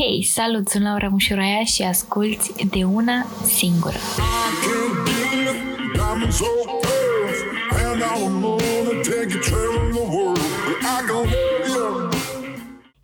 Hei, 0.00 0.22
salut, 0.24 0.68
sunt 0.68 0.84
Laura 0.84 1.08
Mușuraia 1.08 1.64
și 1.64 1.82
asculti 1.82 2.66
de 2.66 2.84
una 2.84 3.26
singură. 3.46 3.96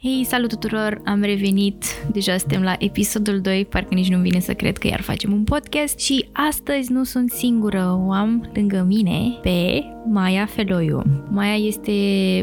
Hei, 0.02 0.24
salut 0.24 0.48
tuturor! 0.48 1.00
Am 1.04 1.22
revenit, 1.22 1.84
deja 2.12 2.36
suntem 2.36 2.62
la 2.62 2.74
episodul 2.78 3.40
2, 3.40 3.64
parcă 3.64 3.94
nici 3.94 4.10
nu 4.10 4.18
vine 4.18 4.38
să 4.38 4.54
cred 4.54 4.78
că 4.78 4.86
iar 4.86 5.00
facem 5.00 5.32
un 5.32 5.44
podcast 5.44 5.98
și 5.98 6.28
astăzi 6.32 6.92
nu 6.92 7.04
sunt 7.04 7.30
singură, 7.30 8.00
o 8.06 8.12
am 8.12 8.50
lângă 8.54 8.84
mine 8.88 9.38
pe 9.42 9.84
Maia 10.06 10.46
Feloiu. 10.46 11.02
Maia 11.30 11.54
este 11.54 11.92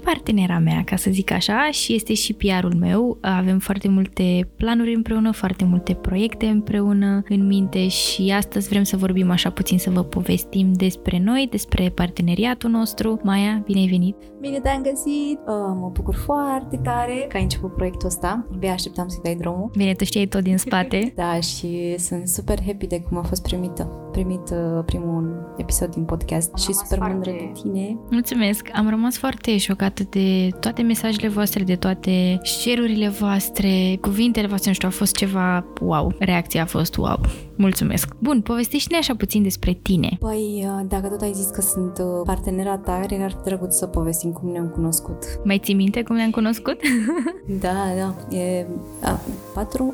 partenera 0.04 0.58
mea, 0.60 0.84
ca 0.86 0.96
să 0.96 1.12
zic 1.12 1.32
așa, 1.32 1.70
și 1.72 1.94
este 1.94 2.14
și 2.14 2.34
PR-ul 2.34 2.76
meu. 2.76 3.18
Avem 3.22 3.60
foarte 3.60 3.88
multe 3.88 4.50
planuri 4.56 4.94
împreună, 4.94 5.32
foarte 5.32 5.66
multe 5.66 5.94
proiecte 5.94 6.46
împreună 6.46 7.22
în 7.30 7.48
minte 7.48 7.88
și 7.88 8.34
astăzi 8.36 8.70
vrem 8.70 8.84
să 8.84 8.98
vorbim 8.98 9.32
așa 9.32 9.50
puțin, 9.50 9.78
să 9.78 9.90
vă 9.90 10.04
povestim 10.04 10.74
despre 10.74 11.22
noi, 11.24 11.48
despre 11.52 11.92
parteneriatul 11.96 12.70
nostru. 12.70 13.20
Maia, 13.24 13.62
bine 13.66 13.80
ai 13.80 13.88
venit! 13.88 14.16
Bine 14.40 14.60
te-am 14.60 14.82
găsit! 14.82 15.40
Uh, 15.48 15.78
mă 15.80 15.90
bucur 15.94 16.16
foarte 16.16 16.80
tare 16.84 17.26
că 17.30 17.38
ai 17.38 17.47
început 17.48 17.76
proiectul 17.76 18.08
ăsta. 18.08 18.48
Abia 18.54 18.72
așteptam 18.72 19.08
să-i 19.08 19.20
dai 19.24 19.36
drumul. 19.36 19.72
Bine, 19.76 19.94
tu 19.94 20.04
știi 20.04 20.28
tot 20.28 20.44
din 20.44 20.58
spate. 20.58 21.12
da, 21.16 21.40
și 21.40 21.96
sunt 21.98 22.28
super 22.28 22.64
happy 22.66 22.88
de 22.88 23.00
cum 23.00 23.18
a 23.18 23.22
fost 23.22 23.42
primită. 23.42 24.07
Primit 24.18 24.50
uh, 24.50 24.84
primul 24.86 25.54
episod 25.58 25.90
din 25.90 26.04
podcast 26.04 26.50
Am 26.54 26.60
și 26.60 26.74
super 26.74 26.98
foarte... 26.98 27.14
mândră 27.14 27.32
de 27.32 27.52
tine. 27.62 27.98
Mulțumesc! 28.10 28.70
Am 28.74 28.90
rămas 28.90 29.18
foarte 29.18 29.58
șocată 29.58 30.04
de 30.10 30.50
toate 30.60 30.82
mesajele 30.82 31.28
voastre, 31.28 31.64
de 31.64 31.76
toate 31.76 32.40
share 32.44 33.10
voastre, 33.20 33.98
cuvintele 34.02 34.48
voastre, 34.48 34.70
nu 34.70 34.76
știu, 34.76 34.88
a 34.88 34.92
fost 34.92 35.16
ceva 35.16 35.66
wow. 35.82 36.14
Reacția 36.20 36.62
a 36.62 36.66
fost 36.66 36.98
wow. 36.98 37.20
Mulțumesc! 37.56 38.16
Bun, 38.20 38.42
povestește-ne 38.42 38.98
așa 38.98 39.16
puțin 39.16 39.44
despre 39.44 39.74
tine. 39.82 40.18
Păi, 40.20 40.66
uh, 40.66 40.86
dacă 40.88 41.08
tot 41.08 41.22
ai 41.22 41.34
zis 41.34 41.48
că 41.48 41.62
sunt 41.62 41.98
uh, 41.98 42.22
partenera 42.26 42.78
ta, 42.78 42.92
ar 42.92 43.32
fi 43.32 43.44
drăguț 43.44 43.76
să 43.76 43.86
povestim 43.86 44.32
cum 44.32 44.50
ne-am 44.50 44.68
cunoscut. 44.68 45.24
Mai 45.44 45.60
ții 45.60 45.74
minte 45.74 46.04
cum 46.04 46.16
ne-am 46.16 46.32
cunoscut? 46.32 46.80
da, 47.62 47.74
da. 47.98 48.38
E 48.38 48.68
a, 49.04 49.20
4, 49.54 49.94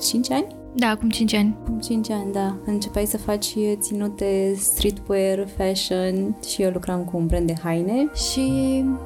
5 0.00 0.30
ani? 0.30 0.60
Da, 0.74 0.88
acum 0.88 1.08
5 1.08 1.34
ani. 1.34 1.56
Acum 1.62 1.78
5 1.78 2.10
ani, 2.10 2.32
da. 2.32 2.56
Începeai 2.64 3.04
să 3.06 3.18
faci 3.18 3.54
ținute 3.78 4.54
streetwear, 4.56 5.46
fashion 5.56 6.36
și 6.46 6.62
eu 6.62 6.70
lucram 6.70 7.04
cu 7.04 7.16
un 7.16 7.26
brand 7.26 7.46
de 7.46 7.54
haine 7.62 8.10
și 8.14 8.40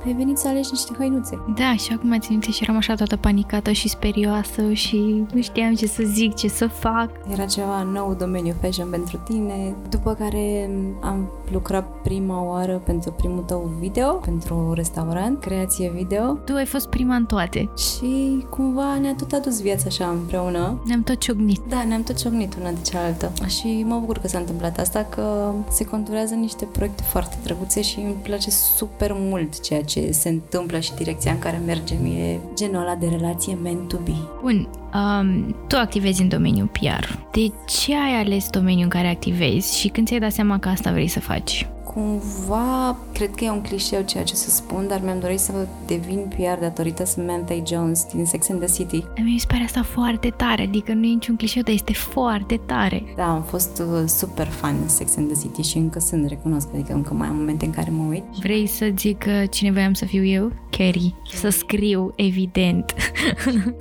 ai 0.04 0.12
venit 0.12 0.36
să 0.36 0.48
alegi 0.48 0.68
niște 0.70 0.92
hainuțe. 0.98 1.38
Da, 1.56 1.76
și 1.76 1.92
acum 1.92 2.18
țin 2.18 2.30
minte 2.30 2.50
și 2.50 2.62
eram 2.62 2.76
așa 2.76 2.94
toată 2.94 3.16
panicată 3.16 3.70
și 3.70 3.88
sperioasă 3.88 4.72
și 4.72 5.24
nu 5.34 5.40
știam 5.40 5.74
ce 5.74 5.86
să 5.86 6.02
zic, 6.06 6.34
ce 6.34 6.48
să 6.48 6.66
fac. 6.66 7.10
Era 7.32 7.44
ceva 7.44 7.82
nou 7.82 8.14
domeniu 8.14 8.54
fashion 8.60 8.88
pentru 8.90 9.20
tine, 9.24 9.74
după 9.88 10.14
care 10.14 10.70
am 11.02 11.30
lucrat 11.52 12.00
prima 12.02 12.44
oară 12.44 12.82
pentru 12.84 13.12
primul 13.12 13.42
tău 13.42 13.70
video, 13.80 14.12
pentru 14.12 14.64
un 14.68 14.72
restaurant, 14.72 15.40
creație 15.40 15.92
video. 15.94 16.32
Tu 16.32 16.54
ai 16.54 16.66
fost 16.66 16.88
prima 16.88 17.14
în 17.14 17.24
toate. 17.24 17.70
Și 17.76 18.44
cumva 18.50 18.98
ne-a 18.98 19.14
tot 19.14 19.32
adus 19.32 19.62
viața 19.62 19.84
așa 19.86 20.08
împreună. 20.08 20.82
Ne-am 20.84 21.02
tot 21.02 21.18
ciocnit 21.18 21.55
ciocnit. 21.56 21.70
Da, 21.70 21.84
ne-am 21.84 22.02
tot 22.02 22.16
ciocnit 22.16 22.54
una 22.60 22.70
de 22.70 22.78
cealaltă. 22.90 23.32
Și 23.46 23.84
mă 23.86 23.98
bucur 23.98 24.18
că 24.18 24.28
s-a 24.28 24.38
întâmplat 24.38 24.78
asta, 24.78 25.04
că 25.04 25.52
se 25.70 25.84
conturează 25.84 26.34
niște 26.34 26.64
proiecte 26.64 27.02
foarte 27.02 27.36
drăguțe 27.42 27.82
și 27.82 27.98
îmi 27.98 28.14
place 28.22 28.50
super 28.50 29.12
mult 29.14 29.60
ceea 29.60 29.82
ce 29.82 30.10
se 30.10 30.28
întâmplă 30.28 30.78
și 30.78 30.94
direcția 30.94 31.32
în 31.32 31.38
care 31.38 31.62
mergem. 31.66 32.04
E 32.04 32.38
genul 32.54 32.80
ăla 32.80 32.94
de 32.94 33.06
relație 33.06 33.54
meant 33.62 33.88
to 33.88 33.96
be. 34.04 34.14
Bun, 34.42 34.68
um, 34.96 35.56
tu 35.68 35.76
activezi 35.76 36.22
în 36.22 36.28
domeniul 36.28 36.66
PR. 36.66 37.12
De 37.32 37.52
ce 37.66 37.94
ai 37.94 38.20
ales 38.20 38.50
domeniul 38.50 38.82
în 38.82 38.88
care 38.88 39.08
activezi 39.08 39.78
și 39.78 39.88
când 39.88 40.06
ți-ai 40.06 40.20
dat 40.20 40.32
seama 40.32 40.58
că 40.58 40.68
asta 40.68 40.90
vrei 40.90 41.08
să 41.08 41.20
faci? 41.20 41.66
cumva, 41.96 42.96
cred 43.12 43.34
că 43.34 43.44
e 43.44 43.50
un 43.50 43.60
clișeu 43.60 44.02
ceea 44.02 44.24
ce 44.24 44.34
să 44.34 44.50
spun, 44.50 44.86
dar 44.88 45.00
mi-am 45.02 45.20
dorit 45.20 45.38
să 45.38 45.52
devin 45.86 46.32
PR 46.36 46.60
datorită 46.60 47.04
Samantha 47.04 47.62
Jones 47.66 48.06
din 48.14 48.24
Sex 48.24 48.48
and 48.50 48.64
the 48.64 48.74
City. 48.74 49.04
Mi 49.22 49.38
se 49.38 49.46
pare 49.48 49.62
asta 49.62 49.82
foarte 49.82 50.30
tare, 50.30 50.62
adică 50.62 50.92
nu 50.92 51.04
e 51.04 51.08
niciun 51.08 51.36
clișeu, 51.36 51.62
dar 51.62 51.74
este 51.74 51.92
foarte 51.92 52.60
tare. 52.66 53.02
Da, 53.16 53.24
am 53.24 53.42
fost 53.42 53.78
uh, 53.78 54.02
super 54.06 54.46
fan 54.46 54.76
în 54.82 54.88
Sex 54.88 55.16
and 55.16 55.32
the 55.32 55.42
City 55.42 55.62
și 55.62 55.76
încă 55.76 55.98
sunt, 55.98 56.28
recunosc, 56.28 56.68
adică 56.74 56.92
încă 56.92 57.14
mai 57.14 57.28
am 57.28 57.36
momente 57.36 57.64
în 57.64 57.70
care 57.72 57.90
mă 57.90 58.04
uit. 58.08 58.24
Vrei 58.40 58.66
să 58.66 58.92
zic 58.96 59.18
că 59.18 59.46
cine 59.50 59.70
voiam 59.70 59.92
să 59.92 60.04
fiu 60.04 60.24
eu? 60.24 60.52
Carrie. 60.70 61.14
Să 61.32 61.48
scriu, 61.48 62.12
evident. 62.16 62.94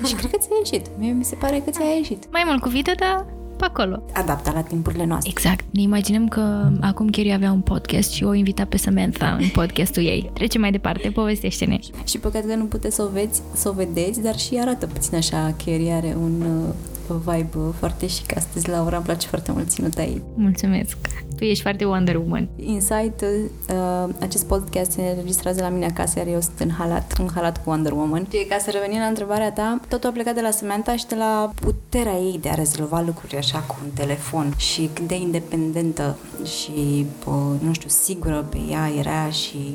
și 0.08 0.14
cred 0.14 0.32
că 0.32 0.38
ți-a 0.38 0.56
ieșit. 0.64 0.90
Mie 1.06 1.14
mi 1.14 1.24
se 1.24 1.36
pare 1.36 1.62
că 1.66 1.72
ți-a 1.72 1.86
ieșit. 1.98 2.28
Mai 2.32 2.44
mult 2.46 2.62
cu 2.62 2.70
video, 2.70 2.94
dar 3.00 3.26
pe 3.58 3.66
acolo. 3.66 4.04
Adapta 4.14 4.52
la 4.54 4.62
timpurile 4.62 5.06
noastre. 5.06 5.30
Exact. 5.30 5.66
Ne 5.72 5.82
imaginăm 5.82 6.28
că 6.28 6.70
acum 6.82 7.10
Kerry 7.10 7.34
avea 7.34 7.52
un 7.52 7.62
podcast 7.62 8.12
și 8.12 8.24
o 8.24 8.34
invita 8.34 8.66
pe 8.66 8.78
Samantha 8.78 9.38
în 9.40 9.48
podcastul 9.54 10.04
ei. 10.04 10.30
Trece 10.34 10.58
mai 10.58 10.72
departe, 10.72 11.10
povestește-ne. 11.10 11.78
Și 12.06 12.20
păcat 12.20 12.46
că 12.46 12.56
nu 12.56 12.66
puteți 12.66 12.96
să 12.96 13.02
o, 13.02 13.08
veți, 13.08 13.42
să 13.54 13.70
o 13.70 13.72
vedeți, 13.72 14.22
dar 14.22 14.38
și 14.38 14.58
arată 14.60 14.86
puțin 14.88 15.16
așa. 15.18 15.56
Kerry 15.66 15.90
are 15.90 16.16
un 16.22 16.42
uh, 16.42 16.74
vibe 17.14 17.58
foarte 17.80 18.06
chic 18.06 18.38
astăzi. 18.38 18.70
Laura, 18.70 18.96
îmi 18.96 19.06
place 19.06 19.28
foarte 19.28 19.52
mult 19.52 19.70
ținuta 19.70 20.02
ei. 20.02 20.22
Mulțumesc. 20.36 20.98
Tu 21.38 21.44
ești 21.44 21.62
foarte 21.62 21.86
Wonder 21.86 22.16
Woman. 22.16 22.48
Insight, 22.56 23.22
uh, 23.22 24.14
acest 24.20 24.46
podcast 24.46 24.92
se 24.92 25.02
înregistrează 25.02 25.62
la 25.62 25.70
mine 25.70 25.86
acasă, 25.86 26.20
iar 26.20 26.28
eu 26.28 26.42
sunt 26.42 26.60
în 26.60 26.70
halat, 26.70 27.14
în 27.20 27.30
halat 27.34 27.64
cu 27.64 27.70
Wonder 27.70 27.92
Woman. 27.92 28.28
Și 28.32 28.46
ca 28.50 28.58
să 28.58 28.72
revenim 28.72 29.00
la 29.00 29.06
întrebarea 29.06 29.52
ta, 29.52 29.80
totul 29.88 30.10
a 30.10 30.12
plecat 30.12 30.34
de 30.36 30.42
la 30.42 30.52
Samantha 30.52 30.96
și 30.96 31.08
de 31.08 31.16
la 31.16 31.52
puterea 31.62 32.18
ei 32.18 32.40
de 32.42 32.50
a 32.50 32.54
rezolva 32.54 33.02
lucruri 33.06 33.38
așa 33.38 33.60
cu 33.60 33.76
un 33.84 33.90
telefon 33.94 34.54
și 34.58 34.90
cât 34.94 35.08
de 35.08 35.16
independentă 35.16 36.18
și, 36.44 37.06
uh, 37.26 37.34
nu 37.60 37.74
știu, 37.74 37.90
sigură 37.90 38.48
pe 38.50 38.58
ea 38.70 38.92
era 39.00 39.30
și 39.30 39.74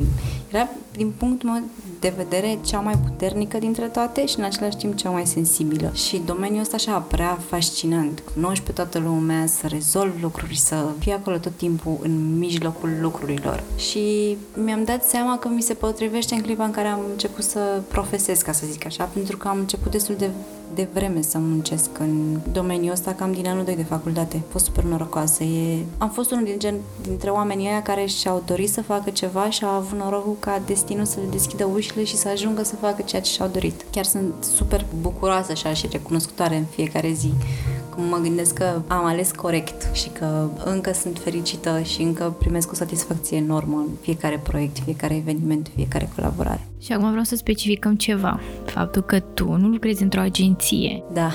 era, 0.52 0.68
din 1.00 1.12
punctul 1.16 1.48
meu 1.48 1.62
de 2.00 2.12
vedere, 2.16 2.58
cea 2.66 2.80
mai 2.80 2.94
puternică 3.04 3.58
dintre 3.58 3.84
toate 3.86 4.26
și 4.26 4.38
în 4.38 4.44
același 4.44 4.76
timp 4.76 4.96
cea 4.96 5.10
mai 5.10 5.26
sensibilă. 5.26 5.90
Și 5.94 6.22
domeniul 6.26 6.60
ăsta 6.60 6.76
așa 6.76 6.98
prea 6.98 7.38
fascinant. 7.48 8.22
Cunoști 8.34 8.64
pe 8.64 8.72
toată 8.72 8.98
lumea, 8.98 9.46
să 9.46 9.66
rezolvi 9.66 10.22
lucruri, 10.22 10.56
să 10.56 10.86
fii 10.98 11.12
acolo 11.12 11.36
tot 11.36 11.56
timpul 11.56 11.98
în 12.02 12.38
mijlocul 12.38 12.90
lucrurilor. 13.00 13.62
Și 13.76 14.36
mi-am 14.64 14.84
dat 14.84 15.04
seama 15.04 15.38
că 15.38 15.48
mi 15.48 15.62
se 15.62 15.74
potrivește 15.74 16.34
în 16.34 16.40
clipa 16.40 16.64
în 16.64 16.70
care 16.70 16.88
am 16.88 17.00
început 17.10 17.44
să 17.44 17.82
profesez, 17.88 18.40
ca 18.40 18.52
să 18.52 18.66
zic 18.70 18.86
așa, 18.86 19.04
pentru 19.04 19.36
că 19.36 19.48
am 19.48 19.58
început 19.58 19.90
destul 19.90 20.14
de 20.18 20.30
de 20.74 20.88
vreme 20.92 21.22
să 21.22 21.38
muncesc 21.38 21.90
în 21.98 22.38
domeniul 22.52 22.92
ăsta, 22.92 23.12
cam 23.12 23.32
din 23.32 23.46
anul 23.46 23.64
2 23.64 23.76
de 23.76 23.82
facultate. 23.82 24.36
Am 24.36 24.42
fost 24.48 24.64
super 24.64 24.84
norocoasă. 24.84 25.44
E... 25.44 25.84
Am 25.98 26.10
fost 26.10 26.30
unul 26.30 26.44
din 26.44 26.58
gen, 26.58 26.74
dintre 27.02 27.30
oamenii 27.30 27.66
aia 27.66 27.82
care 27.82 28.04
și-au 28.04 28.42
dorit 28.46 28.70
să 28.70 28.82
facă 28.82 29.10
ceva 29.10 29.50
și 29.50 29.64
au 29.64 29.70
avut 29.70 29.98
norocul 29.98 30.36
ca 30.38 30.62
destinul 30.66 31.04
să 31.04 31.18
le 31.20 31.30
deschidă 31.30 31.64
ușile 31.64 32.04
și 32.04 32.16
să 32.16 32.28
ajungă 32.28 32.62
să 32.62 32.76
facă 32.76 33.02
ceea 33.02 33.22
ce 33.22 33.30
și-au 33.30 33.48
dorit. 33.48 33.84
Chiar 33.90 34.04
sunt 34.04 34.34
super 34.40 34.86
bucuroasă 35.00 35.52
așa 35.52 35.72
și 35.72 35.88
recunoscătoare 35.90 36.56
în 36.56 36.64
fiecare 36.64 37.12
zi 37.12 37.32
cum 37.79 37.79
mă 37.96 38.18
gândesc 38.22 38.54
că 38.54 38.82
am 38.86 39.04
ales 39.04 39.30
corect 39.30 39.94
și 39.94 40.08
că 40.08 40.48
încă 40.64 40.92
sunt 40.92 41.18
fericită 41.18 41.82
și 41.82 42.02
încă 42.02 42.34
primesc 42.38 42.70
o 42.72 42.74
satisfacție 42.74 43.36
enormă 43.36 43.76
în 43.76 43.94
fiecare 44.00 44.40
proiect, 44.42 44.78
fiecare 44.78 45.16
eveniment, 45.16 45.70
fiecare 45.74 46.08
colaborare. 46.14 46.66
Și 46.80 46.92
acum 46.92 47.08
vreau 47.08 47.24
să 47.24 47.36
specificăm 47.36 47.96
ceva. 47.96 48.40
Faptul 48.64 49.02
că 49.02 49.20
tu 49.20 49.52
nu 49.52 49.68
lucrezi 49.68 50.02
într-o 50.02 50.20
agenție. 50.20 51.02
Da. 51.12 51.30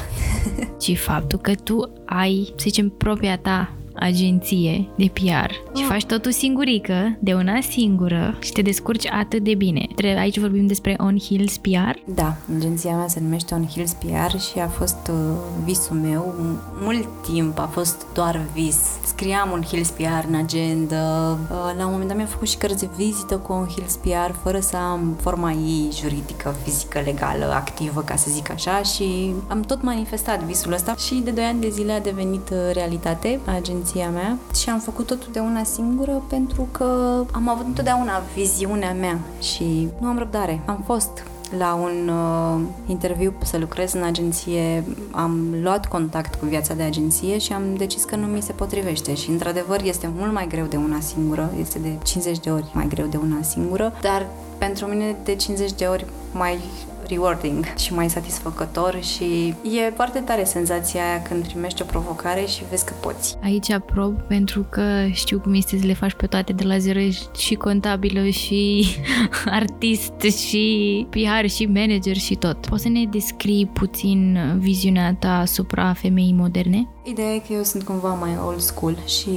ci 0.82 0.98
faptul 0.98 1.40
că 1.40 1.56
tu 1.56 1.92
ai, 2.06 2.54
să 2.56 2.64
zicem, 2.68 2.90
propria 2.90 3.38
ta 3.38 3.74
agenție 3.96 4.88
de 4.96 5.12
PR 5.14 5.52
și 5.52 5.84
oh. 5.84 5.86
faci 5.88 6.06
totul 6.06 6.32
singurică, 6.32 7.18
de 7.20 7.34
una 7.34 7.62
singură 7.62 8.38
și 8.42 8.52
te 8.52 8.62
descurci 8.62 9.08
atât 9.08 9.44
de 9.44 9.56
bine. 9.56 9.88
Aici 10.18 10.40
vorbim 10.40 10.68
despre 10.68 10.96
On 10.98 11.18
Hills 11.20 11.58
PR? 11.58 11.98
Da, 12.06 12.36
agenția 12.58 12.96
mea 12.96 13.08
se 13.08 13.20
numește 13.20 13.54
On 13.54 13.68
Hills 13.68 13.94
PR 13.94 14.38
și 14.38 14.60
a 14.60 14.68
fost 14.68 15.10
uh, 15.10 15.16
visul 15.64 15.96
meu. 15.96 16.36
Mult 16.82 17.08
timp 17.32 17.60
a 17.60 17.70
fost 17.72 18.06
doar 18.14 18.42
vis. 18.54 18.78
Scriam 19.06 19.52
un 19.52 19.62
Hills 19.62 19.90
PR 19.90 20.28
în 20.28 20.36
agenda. 20.36 21.38
Uh, 21.52 21.74
la 21.78 21.86
un 21.86 21.92
moment 21.92 22.08
dat 22.08 22.16
mi-am 22.18 22.30
făcut 22.30 22.48
și 22.48 22.58
cărți 22.58 22.80
de 22.80 22.90
vizită 22.96 23.38
cu 23.38 23.52
On 23.52 23.68
Hills 23.68 23.96
PR 23.96 24.32
fără 24.44 24.60
să 24.60 24.76
am 24.76 25.16
forma 25.22 25.52
ei 25.52 25.90
juridică, 26.02 26.56
fizică, 26.64 27.02
legală, 27.06 27.46
activă, 27.46 28.02
ca 28.02 28.16
să 28.16 28.30
zic 28.32 28.52
așa 28.52 28.82
și 28.82 29.34
am 29.48 29.62
tot 29.62 29.82
manifestat 29.82 30.44
visul 30.44 30.74
ăsta 30.74 30.96
și 30.96 31.22
de 31.24 31.32
2 31.32 31.44
ani 31.44 31.62
de 31.62 31.70
zile 31.70 31.92
a 31.92 32.00
devenit 32.00 32.50
uh, 32.50 32.58
realitate 32.74 33.40
agenția 33.46 33.85
agenția 33.86 34.10
mea 34.10 34.38
și 34.56 34.70
am 34.70 34.80
făcut 34.80 35.06
totul 35.06 35.30
de 35.32 35.40
una 35.40 35.64
singură 35.64 36.24
pentru 36.30 36.68
că 36.72 36.86
am 37.32 37.50
avut 37.50 37.66
întotdeauna 37.66 38.22
viziunea 38.36 38.94
mea 38.94 39.20
și 39.42 39.88
nu 40.00 40.08
am 40.08 40.18
răbdare. 40.18 40.62
Am 40.66 40.84
fost 40.86 41.24
la 41.58 41.74
un 41.74 42.10
uh, 42.10 42.62
interviu 42.88 43.34
să 43.44 43.58
lucrez 43.58 43.94
în 43.94 44.04
agenție, 44.04 44.84
am 45.12 45.56
luat 45.62 45.86
contact 45.86 46.36
cu 46.36 46.46
viața 46.46 46.74
de 46.74 46.84
agenție 46.84 47.38
și 47.38 47.54
am 47.54 47.64
decis 47.78 48.04
că 48.04 48.16
nu 48.16 48.26
mi 48.26 48.42
se 48.42 48.52
potrivește 48.52 49.16
și 49.16 49.30
într-adevăr 49.30 49.82
este 49.84 50.12
mult 50.18 50.34
mai 50.34 50.48
greu 50.48 50.66
de 50.66 50.78
una 50.78 51.00
singură, 51.00 51.52
este 51.60 51.80
de 51.80 51.98
50 52.04 52.40
de 52.40 52.50
ori 52.50 52.66
mai 52.74 52.88
greu 52.88 53.06
de 53.06 53.18
una 53.18 53.42
singură, 53.42 53.94
dar 54.02 54.28
pentru 54.58 54.86
mine 54.86 55.16
de 55.24 55.36
50 55.36 55.74
de 55.74 55.86
ori 55.86 56.06
mai 56.32 56.60
rewarding 57.08 57.74
și 57.78 57.94
mai 57.94 58.10
satisfăcător 58.10 59.00
și 59.02 59.48
e 59.48 59.92
foarte 59.96 60.20
tare 60.20 60.44
senzația 60.44 61.02
aia 61.02 61.22
când 61.22 61.48
primești 61.48 61.82
o 61.82 61.86
provocare 61.86 62.46
și 62.46 62.64
vezi 62.70 62.86
că 62.86 62.94
poți. 63.02 63.36
Aici 63.44 63.72
aprob 63.72 64.22
pentru 64.22 64.66
că 64.70 65.08
știu 65.12 65.40
cum 65.40 65.54
este 65.54 65.78
să 65.80 65.86
le 65.86 65.94
faci 65.94 66.14
pe 66.14 66.26
toate 66.26 66.54
de 66.54 66.64
la 66.64 66.78
zero 66.78 67.00
și 67.38 67.54
contabilă 67.56 68.28
și 68.28 68.86
artist 69.60 70.22
și 70.22 71.08
PR 71.10 71.48
și 71.48 71.66
manager 71.66 72.16
și 72.16 72.36
tot. 72.36 72.66
Poți 72.66 72.82
să 72.82 72.90
ne 72.90 73.06
descrii 73.06 73.66
puțin 73.74 74.38
viziunea 74.58 75.16
ta 75.20 75.40
asupra 75.40 75.94
femeii 75.94 76.34
moderne? 76.34 76.88
Ideea 77.04 77.34
e 77.34 77.40
că 77.48 77.54
eu 77.54 77.64
sunt 77.64 77.84
cumva 77.84 78.14
mai 78.14 78.38
old 78.46 78.60
school 78.60 78.98
și 79.06 79.30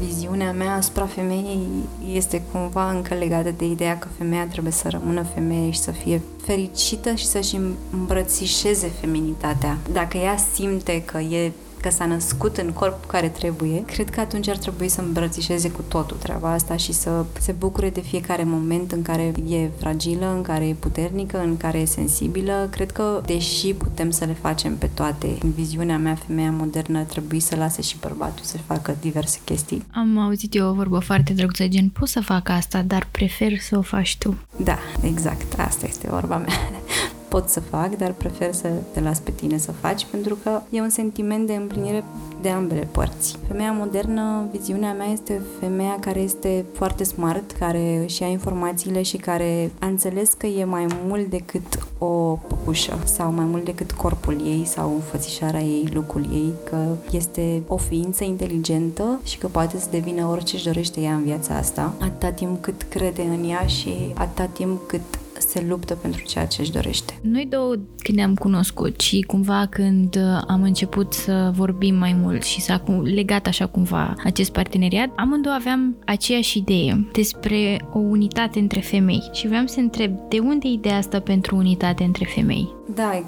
viziunea 0.00 0.52
mea 0.52 0.74
asupra 0.74 1.06
femeii 1.06 1.66
este 2.12 2.42
cumva 2.52 2.90
încă 2.90 3.14
legată 3.14 3.54
de 3.56 3.64
ideea 3.64 3.98
că 3.98 4.08
femeia 4.18 4.46
trebuie 4.46 4.72
să 4.72 4.88
rămână 4.88 5.22
femeie 5.22 5.70
și 5.70 5.78
să 5.78 5.90
fie 5.90 6.22
fericită 6.44 7.14
și 7.14 7.26
să-și 7.26 7.56
îmbrățișeze 7.92 8.90
feminitatea. 9.00 9.78
Dacă 9.92 10.16
ea 10.16 10.36
simte 10.54 11.02
că 11.02 11.18
e 11.18 11.52
că 11.84 11.90
s-a 11.90 12.06
născut 12.06 12.56
în 12.56 12.72
corp 12.72 13.06
care 13.06 13.28
trebuie, 13.28 13.84
cred 13.84 14.10
că 14.10 14.20
atunci 14.20 14.48
ar 14.48 14.56
trebui 14.56 14.88
să 14.88 15.00
îmbrățișeze 15.00 15.70
cu 15.70 15.82
totul 15.88 16.16
treaba 16.16 16.52
asta 16.52 16.76
și 16.76 16.92
să 16.92 17.24
se 17.40 17.52
bucure 17.52 17.90
de 17.90 18.00
fiecare 18.00 18.44
moment 18.44 18.92
în 18.92 19.02
care 19.02 19.32
e 19.48 19.70
fragilă, 19.78 20.32
în 20.34 20.42
care 20.42 20.68
e 20.68 20.74
puternică, 20.74 21.40
în 21.40 21.56
care 21.56 21.78
e 21.78 21.84
sensibilă. 21.84 22.68
Cred 22.70 22.90
că, 22.90 23.22
deși 23.26 23.74
putem 23.74 24.10
să 24.10 24.24
le 24.24 24.36
facem 24.40 24.76
pe 24.76 24.90
toate, 24.94 25.36
în 25.42 25.50
viziunea 25.50 25.98
mea, 25.98 26.14
femeia 26.14 26.50
modernă 26.50 26.98
ar 26.98 27.04
trebui 27.04 27.40
să 27.40 27.56
lase 27.56 27.82
și 27.82 27.96
bărbatul 28.00 28.44
să 28.44 28.56
facă 28.66 28.96
diverse 29.00 29.38
chestii. 29.44 29.84
Am 29.94 30.18
auzit 30.18 30.54
eu 30.54 30.68
o 30.68 30.72
vorbă 30.72 30.98
foarte 30.98 31.32
drăguță, 31.32 31.66
gen, 31.66 31.88
pot 31.88 32.08
să 32.08 32.20
fac 32.20 32.48
asta, 32.48 32.82
dar 32.82 33.08
prefer 33.10 33.58
să 33.58 33.78
o 33.78 33.82
faci 33.82 34.16
tu. 34.18 34.36
Da, 34.56 34.78
exact, 35.02 35.58
asta 35.58 35.86
este 35.86 36.06
vorba 36.10 36.36
mea 36.36 36.54
pot 37.34 37.48
să 37.48 37.60
fac, 37.60 37.96
dar 37.96 38.12
prefer 38.12 38.52
să 38.52 38.68
te 38.92 39.00
las 39.00 39.18
pe 39.18 39.30
tine 39.30 39.58
să 39.58 39.72
faci, 39.72 40.06
pentru 40.10 40.38
că 40.42 40.60
e 40.70 40.80
un 40.80 40.88
sentiment 40.88 41.46
de 41.46 41.54
împlinire 41.54 42.04
de 42.42 42.48
ambele 42.48 42.88
părți. 42.90 43.36
Femeia 43.48 43.72
modernă, 43.72 44.48
viziunea 44.52 44.92
mea 44.92 45.06
este 45.06 45.40
femeia 45.60 45.96
care 46.00 46.20
este 46.20 46.64
foarte 46.72 47.04
smart, 47.04 47.50
care 47.50 48.02
își 48.04 48.22
ia 48.22 48.28
informațiile 48.28 49.02
și 49.02 49.16
care 49.16 49.70
a 49.78 49.86
înțeles 49.86 50.32
că 50.32 50.46
e 50.46 50.64
mai 50.64 50.86
mult 51.06 51.30
decât 51.30 51.86
o 51.98 52.38
păpușă 52.48 52.98
sau 53.04 53.32
mai 53.32 53.44
mult 53.44 53.64
decât 53.64 53.92
corpul 53.92 54.40
ei 54.44 54.64
sau 54.64 54.92
înfățișarea 54.94 55.62
ei, 55.62 55.88
lucrul 55.92 56.26
ei, 56.32 56.52
că 56.64 56.86
este 57.10 57.62
o 57.66 57.76
ființă 57.76 58.24
inteligentă 58.24 59.20
și 59.24 59.38
că 59.38 59.46
poate 59.46 59.78
să 59.78 59.86
devină 59.90 60.26
orice 60.26 60.54
își 60.54 60.64
dorește 60.64 61.00
ea 61.00 61.14
în 61.14 61.22
viața 61.22 61.54
asta, 61.56 61.94
atâta 62.00 62.30
timp 62.30 62.62
cât 62.62 62.82
crede 62.88 63.22
în 63.22 63.48
ea 63.48 63.66
și 63.66 64.12
atâta 64.14 64.44
timp 64.44 64.88
cât 64.88 65.00
se 65.48 65.64
luptă 65.68 65.94
pentru 65.94 66.22
ceea 66.22 66.46
ce 66.46 66.60
își 66.60 66.72
dorește. 66.72 67.18
Noi 67.22 67.46
două 67.50 67.74
când 67.98 68.18
ne-am 68.18 68.34
cunoscut 68.34 69.00
și 69.00 69.20
cumva 69.20 69.66
când 69.70 70.16
uh, 70.16 70.42
am 70.46 70.62
început 70.62 71.12
să 71.12 71.50
vorbim 71.54 71.94
mai 71.94 72.16
mult 72.22 72.42
și 72.42 72.60
s-a 72.60 72.82
legat 73.02 73.46
așa 73.46 73.66
cumva 73.66 74.14
acest 74.24 74.52
parteneriat, 74.52 75.10
amândouă 75.16 75.54
aveam 75.54 75.96
aceeași 76.04 76.58
idee 76.58 77.08
despre 77.12 77.86
o 77.92 77.98
unitate 77.98 78.58
între 78.58 78.80
femei 78.80 79.30
și 79.32 79.46
vreau 79.46 79.66
să 79.66 79.80
întreb 79.80 80.12
de 80.28 80.38
unde 80.38 80.68
ideea 80.68 80.96
asta 80.96 81.20
pentru 81.20 81.56
unitate 81.56 82.04
între 82.04 82.24
femei? 82.34 82.74
Da, 82.86 83.22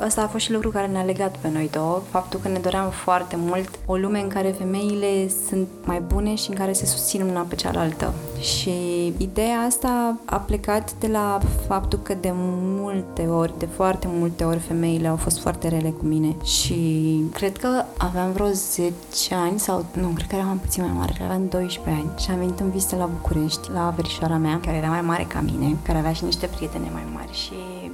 asta 0.00 0.22
a 0.22 0.26
fost 0.26 0.44
și 0.44 0.52
lucru 0.52 0.70
care 0.70 0.86
ne-a 0.86 1.02
legat 1.02 1.36
pe 1.36 1.50
noi 1.50 1.68
două, 1.72 2.02
faptul 2.10 2.40
că 2.42 2.48
ne 2.48 2.58
doream 2.58 2.90
foarte 2.90 3.36
mult 3.38 3.78
o 3.86 3.96
lume 3.96 4.20
în 4.20 4.28
care 4.28 4.48
femeile 4.48 5.30
sunt 5.48 5.68
mai 5.84 6.00
bune 6.00 6.34
și 6.34 6.50
în 6.50 6.56
care 6.56 6.72
se 6.72 6.86
susțin 6.86 7.22
una 7.22 7.46
pe 7.48 7.54
cealaltă. 7.54 8.12
Și 8.40 8.72
ideea 9.16 9.58
asta 9.58 10.16
a 10.24 10.36
plecat 10.36 10.92
de 10.98 11.06
la 11.06 11.40
faptul 11.66 11.98
că 11.98 12.14
de 12.20 12.30
multe 12.34 13.22
ori, 13.22 13.58
de 13.58 13.66
foarte 13.66 14.08
multe 14.10 14.44
ori, 14.44 14.58
femeile 14.58 15.08
au 15.08 15.16
fost 15.16 15.40
foarte 15.40 15.68
rele 15.68 15.88
cu 15.88 16.04
mine. 16.04 16.36
Și 16.44 17.20
cred 17.32 17.56
că 17.56 17.84
aveam 17.98 18.32
vreo 18.32 18.48
10 18.48 18.90
ani 19.30 19.58
sau, 19.58 19.84
nu, 19.92 20.06
cred 20.06 20.26
că 20.26 20.36
eram 20.36 20.58
puțin 20.58 20.82
mai 20.82 20.92
mare, 20.96 21.12
aveam 21.22 21.48
12 21.48 22.02
ani. 22.02 22.20
Și 22.20 22.30
am 22.30 22.38
venit 22.38 22.60
în 22.60 22.70
vizită 22.70 22.96
la 22.96 23.10
București, 23.20 23.70
la 23.72 23.92
verișoara 23.96 24.36
mea, 24.36 24.60
care 24.64 24.76
era 24.76 24.88
mai 24.88 25.00
mare 25.00 25.24
ca 25.28 25.40
mine, 25.40 25.76
care 25.82 25.98
avea 25.98 26.12
și 26.12 26.24
niște 26.24 26.46
prietene 26.46 26.88
mai 26.92 27.06
mari 27.14 27.32
și 27.32 27.52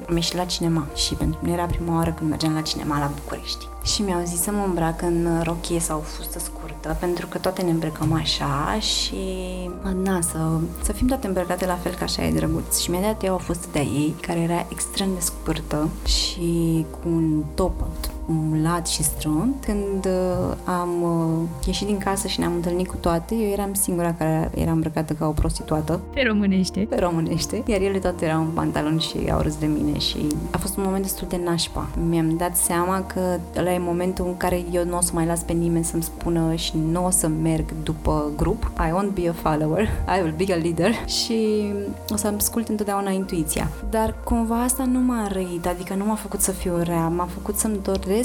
am 0.09 0.17
ieșit 0.17 0.37
la 0.37 0.45
cinema 0.45 0.87
și 1.00 1.14
pentru 1.14 1.38
mine 1.43 1.55
era 1.55 1.64
prima 1.64 1.94
oară 1.94 2.12
când 2.12 2.31
mergeam 2.31 2.55
la 2.55 2.61
cinema 2.61 2.99
la 2.99 3.11
București. 3.14 3.67
Și 3.82 4.02
mi-au 4.02 4.23
zis 4.25 4.41
să 4.41 4.50
mă 4.50 4.64
îmbrac 4.67 5.02
în 5.02 5.41
rochie 5.43 5.81
sau 5.81 5.99
fustă 5.99 6.38
scurtă, 6.38 6.97
pentru 7.00 7.26
că 7.26 7.38
toate 7.38 7.62
ne 7.62 7.70
îmbrăcăm 7.70 8.12
așa 8.12 8.79
și 8.81 9.17
na, 10.02 10.20
să, 10.20 10.38
să 10.82 10.93
fim 10.93 11.06
toate 11.06 11.26
îmbrăcate 11.26 11.67
la 11.67 11.75
fel, 11.75 11.94
ca 11.94 12.05
așa 12.05 12.25
e 12.25 12.32
drăguț. 12.32 12.79
Și 12.79 12.91
mi-a 12.91 13.00
dat 13.00 13.25
eu 13.25 13.35
o 13.35 13.38
fustă 13.38 13.67
de 13.73 13.79
ei, 13.79 14.14
care 14.20 14.38
era 14.38 14.67
extrem 14.69 15.08
de 15.14 15.20
scurtă 15.20 15.88
și 16.05 16.85
cu 16.91 17.08
un 17.08 17.43
top 17.55 17.73
lat 18.62 18.87
și 18.87 19.03
strâmt. 19.03 19.65
Când 19.65 20.06
uh, 20.06 20.56
am 20.65 21.03
uh, 21.03 21.67
ieșit 21.67 21.87
din 21.87 21.99
casă 21.99 22.29
și 22.29 22.38
ne-am 22.38 22.55
întâlnit 22.55 22.88
cu 22.88 22.97
toate, 22.97 23.35
eu 23.35 23.49
eram 23.49 23.75
singura 23.75 24.15
care 24.15 24.50
era 24.55 24.71
îmbrăcată 24.71 25.12
ca 25.12 25.27
o 25.27 25.31
prostituată. 25.31 26.00
Pe 26.15 26.23
românește. 26.27 26.87
Pe 26.88 26.97
românește. 26.97 27.62
Iar 27.67 27.81
ele 27.81 27.99
toate 27.99 28.25
erau 28.25 28.41
în 28.41 28.50
pantalon 28.55 28.99
și 28.99 29.19
au 29.32 29.41
râs 29.41 29.56
de 29.56 29.67
mine 29.67 29.99
și 29.99 30.27
a 30.50 30.59
fost 30.59 30.77
un 30.77 30.82
moment 30.87 31.03
destul 31.03 31.27
de 31.29 31.41
nașpa. 31.44 31.88
Mi-am 32.09 32.37
dat 32.37 32.56
seama 32.56 33.03
că 33.03 33.21
ăla 33.56 33.73
e 33.73 33.79
momentul 33.79 34.27
în 34.27 34.37
care 34.37 34.65
eu 34.73 34.85
nu 34.85 34.97
o 34.97 35.00
să 35.00 35.11
mai 35.15 35.27
las 35.27 35.43
pe 35.43 35.53
nimeni 35.53 35.85
să-mi 35.85 36.03
spună 36.03 36.55
și 36.55 36.73
nu 36.91 37.06
o 37.06 37.11
să 37.11 37.29
merg 37.29 37.65
după 37.82 38.31
grup. 38.37 38.71
I 38.79 38.91
won't 38.91 39.15
be 39.15 39.29
a 39.29 39.32
follower, 39.32 39.82
I 40.17 40.21
will 40.23 40.35
be 40.37 40.53
a 40.53 40.56
leader 40.56 41.09
și 41.09 41.71
o 42.09 42.17
să 42.17 42.32
ascult 42.37 42.69
întotdeauna 42.69 43.11
intuiția. 43.11 43.69
Dar 43.91 44.15
cumva 44.25 44.62
asta 44.62 44.85
nu 44.85 44.99
m-a 44.99 45.29
răit, 45.32 45.67
adică 45.67 45.94
nu 45.94 46.05
m-a 46.05 46.15
făcut 46.15 46.41
să 46.41 46.50
fiu 46.50 46.73
rea, 46.82 47.09
m-a 47.09 47.29
făcut 47.32 47.59
să-mi 47.59 47.79
doresc 47.82 48.19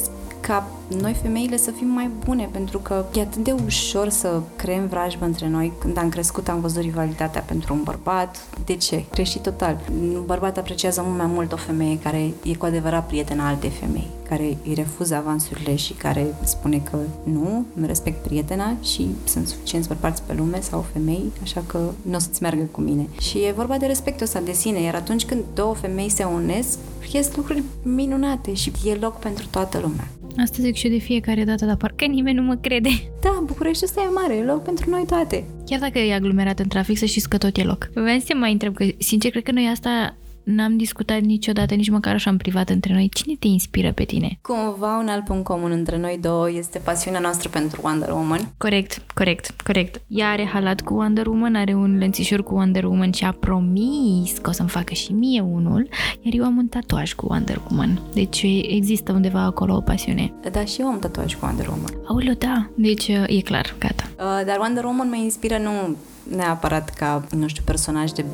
ca 0.45 0.67
noi 0.99 1.13
femeile 1.21 1.57
să 1.57 1.71
fim 1.71 1.87
mai 1.87 2.09
bune, 2.25 2.49
pentru 2.51 2.79
că 2.79 3.05
e 3.13 3.21
atât 3.21 3.43
de 3.43 3.55
ușor 3.65 4.09
să 4.09 4.41
creăm 4.55 4.87
vrajbă 4.87 5.25
între 5.25 5.47
noi. 5.47 5.71
Când 5.79 5.97
am 5.97 6.09
crescut 6.09 6.49
am 6.49 6.59
văzut 6.59 6.81
rivalitatea 6.81 7.41
pentru 7.41 7.73
un 7.73 7.83
bărbat. 7.83 8.37
De 8.65 8.75
ce? 8.75 9.05
Crești 9.11 9.39
total. 9.39 9.77
Un 10.01 10.25
bărbat 10.25 10.57
apreciază 10.57 11.01
mult 11.05 11.17
mai 11.17 11.25
mult 11.25 11.51
o 11.51 11.55
femeie 11.55 11.99
care 11.99 12.33
e 12.43 12.55
cu 12.55 12.65
adevărat 12.65 13.07
prietena 13.07 13.47
altei 13.47 13.69
femei, 13.69 14.07
care 14.27 14.57
îi 14.67 14.73
refuză 14.73 15.15
avansurile 15.15 15.75
și 15.75 15.93
care 15.93 16.35
spune 16.43 16.81
că 16.91 16.97
nu, 17.23 17.65
îmi 17.75 17.87
respect 17.87 18.23
prietena 18.23 18.75
și 18.81 19.07
sunt 19.23 19.47
suficienți 19.47 19.87
bărbați 19.87 20.21
pe 20.21 20.33
lume 20.33 20.61
sau 20.61 20.85
femei, 20.93 21.31
așa 21.41 21.63
că 21.67 21.79
nu 22.01 22.15
o 22.15 22.19
să-ți 22.19 22.41
meargă 22.41 22.63
cu 22.71 22.81
mine. 22.81 23.07
Și 23.19 23.37
e 23.37 23.53
vorba 23.55 23.77
de 23.77 23.85
respectul 23.85 24.25
ăsta 24.25 24.39
de 24.39 24.51
sine, 24.51 24.81
iar 24.81 24.95
atunci 24.95 25.25
când 25.25 25.43
două 25.53 25.73
femei 25.73 26.09
se 26.09 26.23
unesc, 26.23 26.77
ies 27.13 27.35
lucruri 27.35 27.63
minunate 27.83 28.53
și 28.53 28.71
e 28.85 28.97
loc 29.01 29.19
pentru 29.19 29.45
toată 29.51 29.79
lumea. 29.81 30.07
Asta 30.37 30.57
zic 30.59 30.75
și 30.75 30.85
eu 30.85 30.91
de 30.91 30.97
fiecare 30.97 31.43
dată, 31.43 31.65
dar 31.65 31.75
parcă 31.75 32.05
nimeni 32.05 32.35
nu 32.35 32.43
mă 32.43 32.55
crede. 32.55 32.89
Da, 33.21 33.43
București 33.43 33.83
ăsta 33.83 34.01
e 34.01 34.13
mare, 34.13 34.35
e 34.35 34.43
loc 34.43 34.63
pentru 34.63 34.89
noi 34.89 35.03
toate. 35.07 35.45
Chiar 35.65 35.79
dacă 35.79 35.99
e 35.99 36.13
aglomerat 36.13 36.59
în 36.59 36.67
trafic, 36.67 36.97
să 36.97 37.05
știți 37.05 37.29
că 37.29 37.37
tot 37.37 37.57
e 37.57 37.63
loc. 37.63 37.89
Vreau 37.93 38.19
să 38.19 38.33
mai 38.35 38.51
întreb, 38.51 38.73
că 38.73 38.85
sincer 38.97 39.31
cred 39.31 39.43
că 39.43 39.51
noi 39.51 39.69
asta 39.71 40.15
n-am 40.45 40.77
discutat 40.77 41.21
niciodată, 41.21 41.73
nici 41.73 41.89
măcar 41.89 42.13
așa 42.13 42.29
în 42.29 42.37
privat 42.37 42.69
între 42.69 42.93
noi. 42.93 43.09
Cine 43.13 43.35
te 43.39 43.47
inspiră 43.47 43.91
pe 43.91 44.03
tine? 44.03 44.39
Cumva 44.41 44.97
un 44.97 45.07
alt 45.07 45.23
punct 45.23 45.43
comun 45.43 45.71
între 45.71 45.97
noi 45.97 46.17
două 46.21 46.51
este 46.51 46.79
pasiunea 46.79 47.19
noastră 47.19 47.49
pentru 47.49 47.81
Wonder 47.83 48.09
Woman. 48.09 48.53
Corect, 48.57 49.01
corect, 49.13 49.61
corect. 49.61 50.01
Ea 50.07 50.29
are 50.29 50.45
halat 50.45 50.81
cu 50.81 50.93
Wonder 50.93 51.27
Woman, 51.27 51.55
are 51.55 51.73
un 51.73 51.97
lănțișor 51.99 52.43
cu 52.43 52.53
Wonder 52.53 52.83
Woman 52.83 53.11
și 53.11 53.23
a 53.23 53.31
promis 53.31 54.37
că 54.41 54.49
o 54.49 54.53
să-mi 54.53 54.69
facă 54.69 54.93
și 54.93 55.13
mie 55.13 55.41
unul, 55.41 55.87
iar 56.21 56.33
eu 56.33 56.43
am 56.43 56.57
un 56.57 56.67
tatuaj 56.67 57.13
cu 57.13 57.25
Wonder 57.29 57.61
Woman. 57.69 58.01
Deci 58.13 58.45
există 58.67 59.11
undeva 59.11 59.41
acolo 59.41 59.75
o 59.75 59.81
pasiune. 59.81 60.33
Da, 60.51 60.65
și 60.65 60.81
eu 60.81 60.87
am 60.87 60.93
un 60.93 60.99
tatuaj 60.99 61.35
cu 61.35 61.45
Wonder 61.45 61.67
Woman. 61.67 61.93
Aoleu, 62.07 62.33
da. 62.33 62.69
Deci 62.75 63.07
e 63.07 63.41
clar, 63.43 63.75
gata. 63.79 64.03
Uh, 64.17 64.45
dar 64.45 64.57
Wonder 64.59 64.83
Woman 64.83 65.09
mă 65.09 65.15
inspiră 65.15 65.57
nu 65.57 65.95
neapărat 66.29 66.89
ca, 66.89 67.23
nu 67.29 67.47
știu, 67.47 67.63
personaj 67.65 68.11
de, 68.11 68.25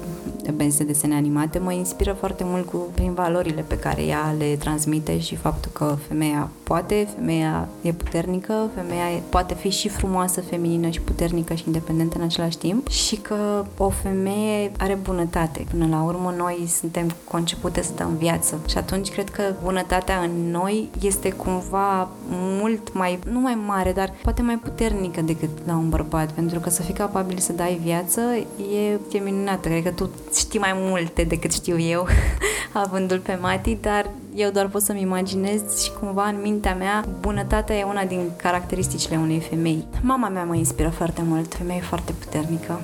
de 0.43 0.51
benzi 0.51 0.83
desene 0.83 1.15
animate, 1.15 1.59
mă 1.59 1.71
inspiră 1.71 2.13
foarte 2.13 2.43
mult 2.45 2.69
cu, 2.69 2.77
prin 2.93 3.13
valorile 3.13 3.61
pe 3.61 3.77
care 3.77 4.03
ea 4.03 4.35
le 4.37 4.55
transmite 4.59 5.19
și 5.19 5.35
faptul 5.35 5.71
că 5.73 5.97
femeia 6.07 6.49
poate, 6.63 7.07
femeia 7.15 7.67
e 7.81 7.91
puternică, 7.91 8.69
femeia 8.75 9.11
e, 9.11 9.21
poate 9.29 9.53
fi 9.53 9.69
și 9.69 9.89
frumoasă, 9.89 10.41
feminină 10.41 10.89
și 10.89 11.01
puternică 11.01 11.53
și 11.53 11.63
independentă 11.65 12.17
în 12.17 12.23
același 12.23 12.57
timp 12.57 12.89
și 12.89 13.15
că 13.15 13.65
o 13.77 13.89
femeie 13.89 14.71
are 14.77 14.93
bunătate. 14.93 15.65
Până 15.69 15.87
la 15.89 16.03
urmă, 16.03 16.33
noi 16.37 16.65
suntem 16.79 17.11
concepute 17.27 17.81
să 17.81 17.91
dăm 17.95 18.15
viață 18.17 18.59
și 18.67 18.77
atunci 18.77 19.09
cred 19.11 19.29
că 19.29 19.43
bunătatea 19.63 20.19
în 20.19 20.51
noi 20.51 20.89
este 21.01 21.31
cumva 21.31 22.09
mult 22.29 22.93
mai, 22.93 23.19
nu 23.31 23.39
mai 23.39 23.57
mare, 23.65 23.91
dar 23.91 24.13
poate 24.23 24.41
mai 24.41 24.57
puternică 24.57 25.21
decât 25.21 25.49
la 25.65 25.73
un 25.73 25.89
bărbat, 25.89 26.31
pentru 26.31 26.59
că 26.59 26.69
să 26.69 26.81
fii 26.81 26.93
capabil 26.93 27.37
să 27.37 27.53
dai 27.53 27.80
viață 27.83 28.21
e, 28.73 28.99
e 29.11 29.19
minunată. 29.23 29.67
Cred 29.67 29.83
că 29.83 29.91
tu 29.91 30.09
știi 30.35 30.59
mai 30.59 30.73
multe 30.75 31.23
decât 31.23 31.53
știu 31.53 31.79
eu, 31.79 32.07
avându-l 32.83 33.19
pe 33.19 33.37
Mati, 33.41 33.77
dar 33.81 34.09
eu 34.35 34.49
doar 34.49 34.67
pot 34.67 34.81
să-mi 34.81 35.01
imaginez 35.01 35.83
și 35.83 35.91
cumva 35.99 36.27
în 36.27 36.39
mintea 36.41 36.75
mea 36.75 37.05
bunătatea 37.19 37.75
e 37.75 37.83
una 37.83 38.03
din 38.03 38.31
caracteristicile 38.35 39.17
unei 39.17 39.39
femei. 39.39 39.85
Mama 40.01 40.27
mea 40.27 40.43
mă 40.43 40.55
inspiră 40.55 40.89
foarte 40.89 41.21
mult, 41.25 41.53
femeie 41.53 41.81
foarte 41.81 42.11
puternică, 42.19 42.81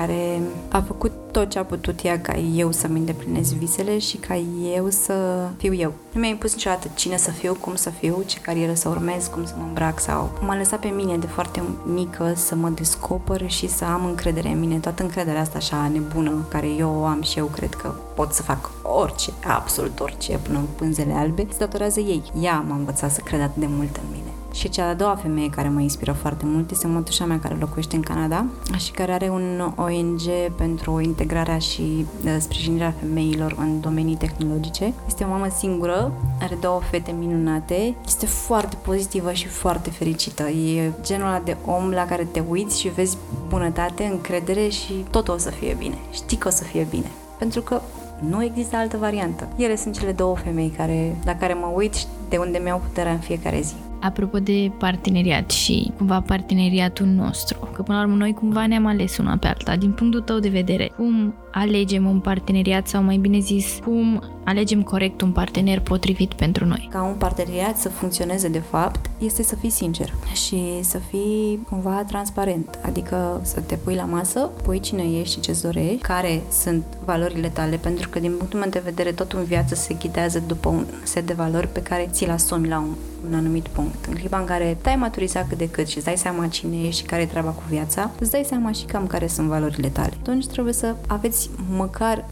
care 0.00 0.40
a 0.68 0.80
făcut 0.80 1.12
tot 1.32 1.48
ce 1.48 1.58
a 1.58 1.64
putut 1.64 2.04
ea 2.04 2.20
ca 2.20 2.36
eu 2.36 2.72
să-mi 2.72 2.98
îndeplinesc 2.98 3.52
visele 3.52 3.98
și 3.98 4.16
ca 4.16 4.36
eu 4.74 4.88
să 4.88 5.46
fiu 5.56 5.74
eu. 5.74 5.92
Nu 6.12 6.20
mi-a 6.20 6.28
impus 6.28 6.54
niciodată 6.54 6.88
cine 6.94 7.16
să 7.16 7.30
fiu, 7.30 7.56
cum 7.60 7.74
să 7.74 7.90
fiu, 7.90 8.22
ce 8.26 8.40
carieră 8.40 8.74
să 8.74 8.88
urmez, 8.88 9.26
cum 9.26 9.44
să 9.44 9.54
mă 9.58 9.64
îmbrac 9.66 10.00
sau... 10.00 10.30
M-a 10.40 10.56
lăsat 10.56 10.80
pe 10.80 10.88
mine 10.88 11.16
de 11.16 11.26
foarte 11.26 11.62
mică 11.94 12.32
să 12.36 12.54
mă 12.54 12.68
descoper 12.68 13.50
și 13.50 13.68
să 13.68 13.84
am 13.84 14.04
încredere 14.04 14.48
în 14.48 14.58
mine. 14.58 14.78
Toată 14.78 15.02
încrederea 15.02 15.40
asta 15.40 15.58
așa 15.58 15.90
nebună 15.92 16.46
care 16.48 16.66
eu 16.66 16.96
o 17.00 17.04
am 17.04 17.22
și 17.22 17.38
eu 17.38 17.46
cred 17.46 17.74
că 17.74 17.92
pot 18.14 18.32
să 18.32 18.42
fac 18.42 18.70
orice, 18.82 19.32
absolut 19.46 20.00
orice, 20.00 20.38
până 20.42 20.58
în 20.58 20.66
pânzele 20.76 21.12
albe, 21.12 21.46
se 21.50 21.56
datorează 21.58 22.00
ei. 22.00 22.22
Ea 22.40 22.64
m-a 22.68 22.74
învățat 22.74 23.10
să 23.10 23.20
cred 23.24 23.40
atât 23.40 23.60
de 23.60 23.68
mult 23.68 23.96
în 23.96 24.02
mine. 24.10 24.19
Și 24.52 24.68
cea 24.68 24.84
de-a 24.84 24.94
doua 24.94 25.14
femeie 25.14 25.50
care 25.50 25.68
mă 25.68 25.80
inspiră 25.80 26.12
foarte 26.12 26.44
mult 26.46 26.70
este 26.70 26.86
mătușa 26.86 27.24
mea 27.24 27.38
care 27.38 27.56
locuiește 27.60 27.96
în 27.96 28.02
Canada 28.02 28.46
și 28.76 28.90
care 28.90 29.12
are 29.12 29.28
un 29.28 29.72
ONG 29.76 30.20
pentru 30.56 31.00
integrarea 31.00 31.58
și 31.58 32.06
uh, 32.24 32.36
sprijinirea 32.38 32.94
femeilor 33.00 33.54
în 33.58 33.80
domenii 33.80 34.16
tehnologice. 34.16 34.92
Este 35.06 35.24
o 35.24 35.28
mamă 35.28 35.46
singură, 35.56 36.12
are 36.40 36.58
două 36.60 36.80
fete 36.90 37.14
minunate, 37.18 37.94
este 38.06 38.26
foarte 38.26 38.76
pozitivă 38.82 39.32
și 39.32 39.46
foarte 39.46 39.90
fericită. 39.90 40.48
E 40.48 40.92
genul 41.02 41.26
ăla 41.26 41.40
de 41.44 41.56
om 41.66 41.90
la 41.90 42.06
care 42.06 42.24
te 42.24 42.42
uiți 42.48 42.80
și 42.80 42.88
vezi 42.88 43.16
bunătate, 43.48 44.04
încredere 44.04 44.68
și 44.68 44.92
tot 45.10 45.28
o 45.28 45.36
să 45.36 45.50
fie 45.50 45.74
bine. 45.78 45.98
Știi 46.10 46.36
că 46.36 46.48
o 46.48 46.50
să 46.50 46.64
fie 46.64 46.86
bine. 46.90 47.10
Pentru 47.38 47.60
că 47.60 47.80
nu 48.28 48.44
există 48.44 48.76
altă 48.76 48.96
variantă. 48.96 49.48
Ele 49.56 49.76
sunt 49.76 49.98
cele 49.98 50.12
două 50.12 50.36
femei 50.36 50.72
care, 50.76 51.16
la 51.24 51.36
care 51.36 51.54
mă 51.54 51.72
uit 51.74 51.94
și 51.94 52.04
de 52.28 52.36
unde 52.36 52.60
mi-au 52.62 52.82
puterea 52.86 53.12
în 53.12 53.18
fiecare 53.18 53.60
zi. 53.60 53.74
Apropo 54.00 54.38
de 54.38 54.72
parteneriat 54.78 55.50
și 55.50 55.92
cumva 55.96 56.20
parteneriatul 56.20 57.06
nostru, 57.06 57.68
că 57.74 57.82
până 57.82 57.98
la 57.98 58.04
urmă 58.04 58.16
noi 58.16 58.32
cumva 58.32 58.66
ne-am 58.66 58.86
ales 58.86 59.18
una 59.18 59.36
pe 59.36 59.46
alta, 59.46 59.76
din 59.76 59.90
punctul 59.90 60.20
tău 60.20 60.38
de 60.38 60.48
vedere, 60.48 60.90
cum 60.96 61.34
alegem 61.52 62.06
un 62.06 62.20
parteneriat 62.20 62.88
sau 62.88 63.02
mai 63.02 63.16
bine 63.16 63.38
zis, 63.38 63.78
cum 63.84 64.22
alegem 64.50 64.82
corect 64.82 65.20
un 65.20 65.32
partener 65.32 65.80
potrivit 65.80 66.32
pentru 66.34 66.64
noi? 66.66 66.88
Ca 66.92 67.02
un 67.02 67.14
parteneriat 67.14 67.78
să 67.78 67.88
funcționeze 67.88 68.48
de 68.48 68.58
fapt, 68.58 69.10
este 69.18 69.42
să 69.42 69.54
fii 69.56 69.70
sincer 69.70 70.14
și 70.32 70.80
să 70.82 70.98
fii 70.98 71.66
cumva 71.68 72.04
transparent, 72.06 72.78
adică 72.82 73.40
să 73.42 73.60
te 73.60 73.74
pui 73.74 73.94
la 73.94 74.04
masă, 74.04 74.50
pui 74.62 74.80
cine 74.80 75.02
ești 75.02 75.34
și 75.34 75.40
ce-ți 75.40 75.62
dorești, 75.62 76.02
care 76.02 76.42
sunt 76.62 76.84
valorile 77.04 77.48
tale, 77.48 77.76
pentru 77.76 78.08
că 78.08 78.18
din 78.18 78.36
punctul 78.36 78.58
meu 78.58 78.68
de 78.68 78.82
vedere 78.84 79.12
totul 79.12 79.38
în 79.38 79.44
viață 79.44 79.74
se 79.74 79.94
ghidează 79.94 80.42
după 80.46 80.68
un 80.68 80.86
set 81.02 81.26
de 81.26 81.32
valori 81.32 81.68
pe 81.68 81.82
care 81.82 82.08
ți-l 82.12 82.30
asumi 82.30 82.68
la 82.68 82.78
un 82.78 82.94
un 83.28 83.34
anumit 83.34 83.68
punct. 83.68 84.04
În 84.04 84.14
clipa 84.14 84.38
în 84.38 84.44
care 84.44 84.76
te-ai 84.80 84.96
maturizat 84.96 85.48
cât 85.48 85.58
de 85.58 85.68
cât 85.68 85.88
și 85.88 85.96
îți 85.96 86.06
dai 86.06 86.16
seama 86.16 86.46
cine 86.46 86.76
ești 86.76 87.00
și 87.00 87.06
care 87.06 87.22
e 87.22 87.26
treaba 87.26 87.50
cu 87.50 87.62
viața, 87.68 88.10
îți 88.20 88.30
dai 88.30 88.44
seama 88.46 88.72
și 88.72 88.84
cam 88.84 89.06
care 89.06 89.26
sunt 89.26 89.48
valorile 89.48 89.88
tale. 89.88 90.12
Atunci 90.20 90.46
trebuie 90.46 90.72
să 90.72 90.96
aveți 91.06 91.50
măcar 91.76 92.24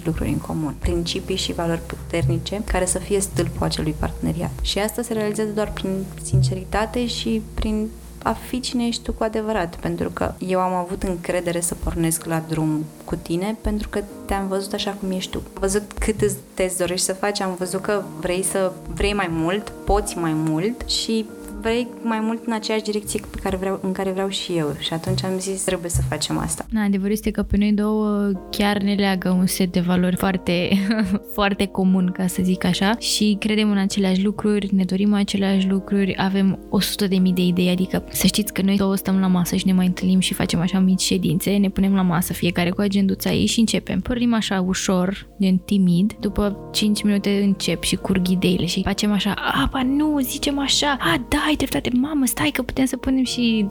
4-5 0.00 0.04
lucruri 0.04 0.28
în 0.28 0.38
comun, 0.38 0.74
principii 0.78 1.36
și 1.36 1.52
valori 1.56 1.80
puternice 1.86 2.62
care 2.64 2.84
să 2.84 2.98
fie 2.98 3.20
stâlpul 3.20 3.66
acelui 3.66 3.94
parteneriat. 3.98 4.50
Și 4.60 4.78
asta 4.78 5.02
se 5.02 5.12
realizează 5.12 5.50
doar 5.50 5.72
prin 5.72 6.04
sinceritate 6.22 7.06
și 7.06 7.42
prin 7.54 7.88
a 8.26 8.32
fi 8.32 8.60
cine 8.60 8.86
ești 8.86 9.02
tu 9.02 9.12
cu 9.12 9.22
adevărat, 9.22 9.76
pentru 9.76 10.10
că 10.10 10.34
eu 10.38 10.60
am 10.60 10.72
avut 10.72 11.02
încredere 11.02 11.60
să 11.60 11.74
pornesc 11.74 12.24
la 12.24 12.42
drum 12.48 12.84
cu 13.04 13.14
tine 13.14 13.56
pentru 13.60 13.88
că 13.88 14.02
te-am 14.24 14.48
văzut 14.48 14.72
așa 14.72 14.90
cum 14.90 15.10
ești 15.10 15.30
tu. 15.30 15.38
Am 15.54 15.60
văzut 15.60 15.92
cât 15.98 16.32
te 16.54 16.72
dorești 16.78 17.06
să 17.06 17.12
faci, 17.12 17.40
am 17.40 17.54
văzut 17.58 17.80
că 17.80 18.02
vrei 18.20 18.42
să 18.42 18.72
vrei 18.94 19.14
mai 19.14 19.28
mult, 19.30 19.72
poți 19.84 20.18
mai 20.18 20.32
mult 20.32 20.88
și 20.88 21.26
vrei 21.60 21.86
mai 22.02 22.20
mult 22.20 22.46
în 22.46 22.52
aceeași 22.52 22.84
direcție 22.84 23.20
pe 23.30 23.38
care 23.42 23.56
vreau, 23.56 23.80
în 23.82 23.92
care 23.92 24.10
vreau 24.10 24.28
și 24.28 24.52
eu. 24.52 24.74
Și 24.78 24.92
atunci 24.92 25.24
am 25.24 25.38
zis, 25.38 25.62
trebuie 25.62 25.90
să 25.90 26.00
facem 26.08 26.38
asta. 26.38 26.66
Na, 26.70 26.82
adevărul 26.82 27.12
este 27.12 27.30
că 27.30 27.42
pe 27.42 27.56
noi 27.56 27.72
două 27.72 28.30
chiar 28.50 28.78
ne 28.78 28.94
leagă 28.94 29.30
un 29.30 29.46
set 29.46 29.72
de 29.72 29.80
valori 29.80 30.16
foarte, 30.16 30.68
foarte 31.36 31.66
comun, 31.66 32.10
ca 32.12 32.26
să 32.26 32.42
zic 32.42 32.64
așa, 32.64 32.96
și 32.98 33.36
credem 33.40 33.70
în 33.70 33.78
aceleași 33.78 34.24
lucruri, 34.24 34.74
ne 34.74 34.84
dorim 34.84 35.14
aceleași 35.14 35.68
lucruri, 35.68 36.14
avem 36.18 36.58
100 36.70 37.06
de 37.06 37.16
mii 37.16 37.32
de 37.32 37.42
idei, 37.42 37.68
adică 37.68 38.04
să 38.10 38.26
știți 38.26 38.52
că 38.52 38.62
noi 38.62 38.76
două 38.76 38.94
stăm 38.94 39.20
la 39.20 39.26
masă 39.26 39.56
și 39.56 39.66
ne 39.66 39.72
mai 39.72 39.86
întâlnim 39.86 40.18
și 40.18 40.34
facem 40.34 40.60
așa 40.60 40.78
mici 40.78 41.00
ședințe, 41.00 41.56
ne 41.56 41.68
punem 41.68 41.94
la 41.94 42.02
masă 42.02 42.32
fiecare 42.32 42.70
cu 42.70 42.80
agenduța 42.80 43.32
ei 43.32 43.46
și 43.46 43.60
începem. 43.60 44.00
Pornim 44.00 44.34
așa 44.34 44.64
ușor, 44.66 45.26
gen 45.40 45.56
timid, 45.56 46.12
după 46.20 46.68
5 46.72 47.02
minute 47.02 47.42
încep 47.42 47.82
și 47.82 47.96
curg 47.96 48.28
ideile 48.28 48.66
și 48.66 48.82
facem 48.82 49.12
așa, 49.12 49.34
a, 49.36 49.68
ba 49.72 49.82
nu, 49.82 50.18
zicem 50.20 50.58
așa, 50.58 50.96
a, 51.00 51.24
da, 51.28 51.45
ai 51.46 51.56
dreptate, 51.56 51.90
mamă, 52.00 52.26
stai 52.26 52.50
că 52.50 52.62
putem 52.62 52.84
să 52.84 52.96
punem 52.96 53.24
și 53.24 53.66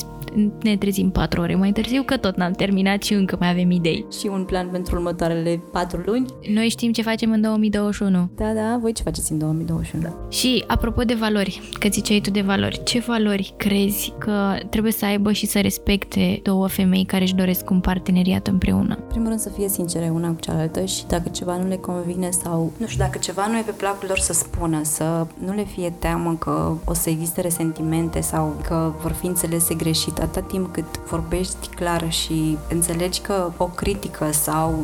ne 0.62 0.77
trezim 0.77 1.10
patru 1.10 1.42
ore 1.42 1.56
mai 1.56 1.72
târziu, 1.72 2.04
că 2.04 2.18
tot 2.18 2.36
n-am 2.36 2.51
terminat 2.51 3.04
și 3.04 3.13
încă 3.13 3.36
mai 3.39 3.50
avem 3.50 3.72
idei. 3.72 4.06
Și 4.20 4.27
un 4.27 4.44
plan 4.44 4.68
pentru 4.68 4.96
următoarele 4.96 5.62
patru 5.72 6.01
luni? 6.06 6.25
Noi 6.54 6.70
știm 6.70 6.92
ce 6.92 7.01
facem 7.01 7.32
în 7.32 7.42
2021. 7.42 8.30
Da, 8.36 8.54
da, 8.54 8.77
voi 8.82 8.94
ce 8.94 9.04
faceți 9.04 9.32
în 9.32 9.38
2021? 9.38 10.13
Și 10.30 10.63
apropo 10.68 11.04
de 11.04 11.13
valori, 11.13 11.62
că 11.80 11.88
ziceai 11.92 12.20
tu 12.20 12.32
de 12.32 12.42
valori, 12.42 12.84
ce 12.84 13.00
valori 13.00 13.54
crezi 13.58 14.13
că 14.18 14.58
trebuie 14.70 14.92
să 14.92 15.06
aibă 15.06 15.32
și 15.32 15.46
să 15.46 15.60
respecte 15.60 16.39
două 16.44 16.68
femei 16.68 17.06
care 17.06 17.24
își 17.24 17.36
doresc 17.36 17.70
un 17.70 17.80
parteneriat 17.80 18.48
împreună? 18.48 18.96
Primul 19.08 19.27
rând 19.27 19.39
să 19.39 19.50
fie 19.50 19.68
sincere 19.68 20.12
una 20.13 20.27
cu 20.27 20.39
cealaltă 20.39 20.86
și 20.86 21.06
dacă 21.08 21.30
ceva 21.30 21.58
nu 21.58 21.68
le 21.68 21.75
convine 21.75 22.30
sau, 22.30 22.72
nu 22.77 22.86
știu, 22.86 23.04
dacă 23.04 23.18
ceva 23.18 23.48
nu 23.48 23.58
e 23.58 23.62
pe 23.65 23.72
placul 23.72 24.08
lor 24.08 24.18
să 24.18 24.34
spună, 24.34 24.84
să 24.84 25.27
nu 25.46 25.54
le 25.54 25.63
fie 25.63 25.94
teamă 26.00 26.36
că 26.39 26.74
o 26.86 26.94
să 26.94 27.10
existe 27.10 27.42
resentimente 27.42 28.22
sau 28.22 28.62
că 28.68 28.94
vor 29.01 29.12
fi 29.12 29.25
înțelese 29.25 29.74
greșit 29.74 30.18
atâta 30.25 30.46
timp 30.48 30.74
cât 30.74 31.00
vorbești 31.10 31.67
clar 31.67 32.12
și 32.12 32.58
înțelegi 32.70 33.22
că 33.22 33.51
o 33.58 33.65
critică 33.65 34.32
sau, 34.32 34.84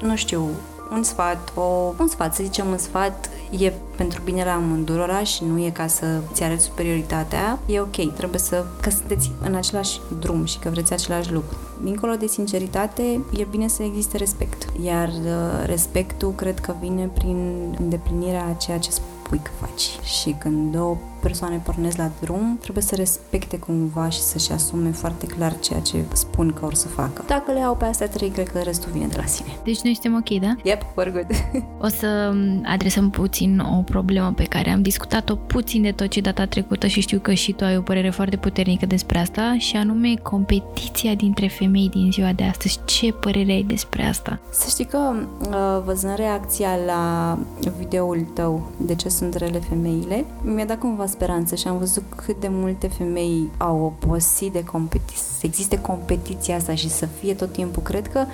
nu 0.00 0.16
știu, 0.16 0.48
un 0.92 1.02
sfat, 1.02 1.52
o, 1.54 1.94
un 1.98 2.08
sfat, 2.08 2.34
să 2.34 2.42
zicem 2.42 2.66
un 2.66 2.78
sfat, 2.78 3.30
e 3.50 3.72
pentru 3.96 4.20
binele 4.24 4.50
amândurora 4.50 5.22
și 5.22 5.44
nu 5.44 5.64
e 5.64 5.70
ca 5.70 5.86
să 5.86 6.06
ți 6.32 6.42
arăți 6.42 6.64
superioritatea, 6.64 7.58
e 7.66 7.80
ok, 7.80 8.12
trebuie 8.14 8.40
să, 8.40 8.64
că 8.80 8.90
sunteți 8.90 9.30
în 9.40 9.54
același 9.54 10.00
drum 10.20 10.44
și 10.44 10.58
că 10.58 10.68
vreți 10.68 10.92
același 10.92 11.32
lucru. 11.32 11.56
Dincolo 11.82 12.14
de 12.14 12.26
sinceritate, 12.26 13.20
e 13.36 13.46
bine 13.50 13.68
să 13.68 13.82
existe 13.82 14.16
respect. 14.16 14.66
Iar 14.84 15.08
uh, 15.08 15.66
respectul 15.66 16.32
cred 16.36 16.58
că 16.60 16.74
vine 16.80 17.10
prin 17.14 17.58
îndeplinirea 17.80 18.44
a 18.50 18.52
ceea 18.52 18.78
ce 18.78 18.90
spui 18.90 19.40
că 19.42 19.50
faci. 19.60 20.04
Și 20.04 20.36
când 20.38 20.72
două 20.72 20.96
persoane 21.20 21.60
pornesc 21.64 21.96
la 21.96 22.10
drum, 22.20 22.58
trebuie 22.60 22.82
să 22.82 22.94
respecte 22.94 23.58
cumva 23.58 24.08
și 24.08 24.20
să-și 24.20 24.52
asume 24.52 24.90
foarte 24.90 25.26
clar 25.26 25.58
ceea 25.58 25.80
ce 25.80 26.04
spun 26.12 26.52
că 26.52 26.64
or 26.64 26.74
să 26.74 26.88
facă. 26.88 27.24
Dacă 27.26 27.52
le 27.52 27.60
au 27.60 27.76
pe 27.76 27.84
astea 27.84 28.08
trei, 28.08 28.28
cred 28.28 28.48
că 28.48 28.58
restul 28.58 28.90
vine 28.92 29.06
de 29.06 29.16
la 29.16 29.24
sine. 29.24 29.48
Deci 29.64 29.80
noi 29.80 29.94
suntem 29.94 30.14
ok, 30.14 30.40
da? 30.40 30.56
Yep, 30.62 30.82
we're 30.82 31.12
good. 31.12 31.26
o 31.86 31.88
să 31.88 32.32
adresăm 32.64 33.10
puțin 33.10 33.58
o 33.58 33.82
problemă 33.82 34.32
pe 34.32 34.44
care 34.44 34.70
am 34.70 34.82
discutat-o 34.82 35.34
puțin 35.34 35.82
de 35.82 35.90
tot 35.90 36.08
ce 36.08 36.20
data 36.20 36.46
trecută 36.46 36.86
și 36.86 37.00
știu 37.00 37.18
că 37.18 37.32
și 37.32 37.52
tu 37.52 37.64
ai 37.64 37.76
o 37.76 37.80
părere 37.80 38.10
foarte 38.10 38.36
puternică 38.36 38.86
despre 38.86 39.18
asta 39.18 39.56
și 39.58 39.76
anume 39.76 40.14
competiția 40.22 41.14
dintre 41.14 41.46
femei 41.46 41.88
din 41.88 42.12
ziua 42.12 42.32
de 42.32 42.44
astăzi. 42.44 42.80
Ce 42.84 43.12
părere 43.12 43.52
ai 43.52 43.62
despre 43.62 44.04
asta? 44.04 44.38
Să 44.50 44.66
știi 44.68 44.84
că 44.84 45.12
uh, 45.40 45.82
văzând 45.84 46.16
reacția 46.16 46.70
la 46.86 47.38
videoul 47.78 48.26
tău 48.34 48.70
de 48.76 48.94
ce 48.94 49.08
sunt 49.08 49.34
rele 49.34 49.58
femeile, 49.58 50.24
mi-a 50.42 50.64
dat 50.64 50.78
cumva 50.78 51.06
speranță 51.08 51.54
și 51.54 51.68
am 51.68 51.78
văzut 51.78 52.02
cât 52.16 52.40
de 52.40 52.48
multe 52.50 52.88
femei 52.88 53.50
au 53.56 53.94
obosit 54.02 54.52
de 54.52 54.64
competiție, 54.64 55.22
să 55.38 55.46
existe 55.46 55.80
competiția 55.80 56.56
asta 56.56 56.74
și 56.74 56.90
să 56.90 57.06
fie 57.06 57.34
tot 57.34 57.52
timpul. 57.52 57.82
Cred 57.82 58.08
că 58.08 58.24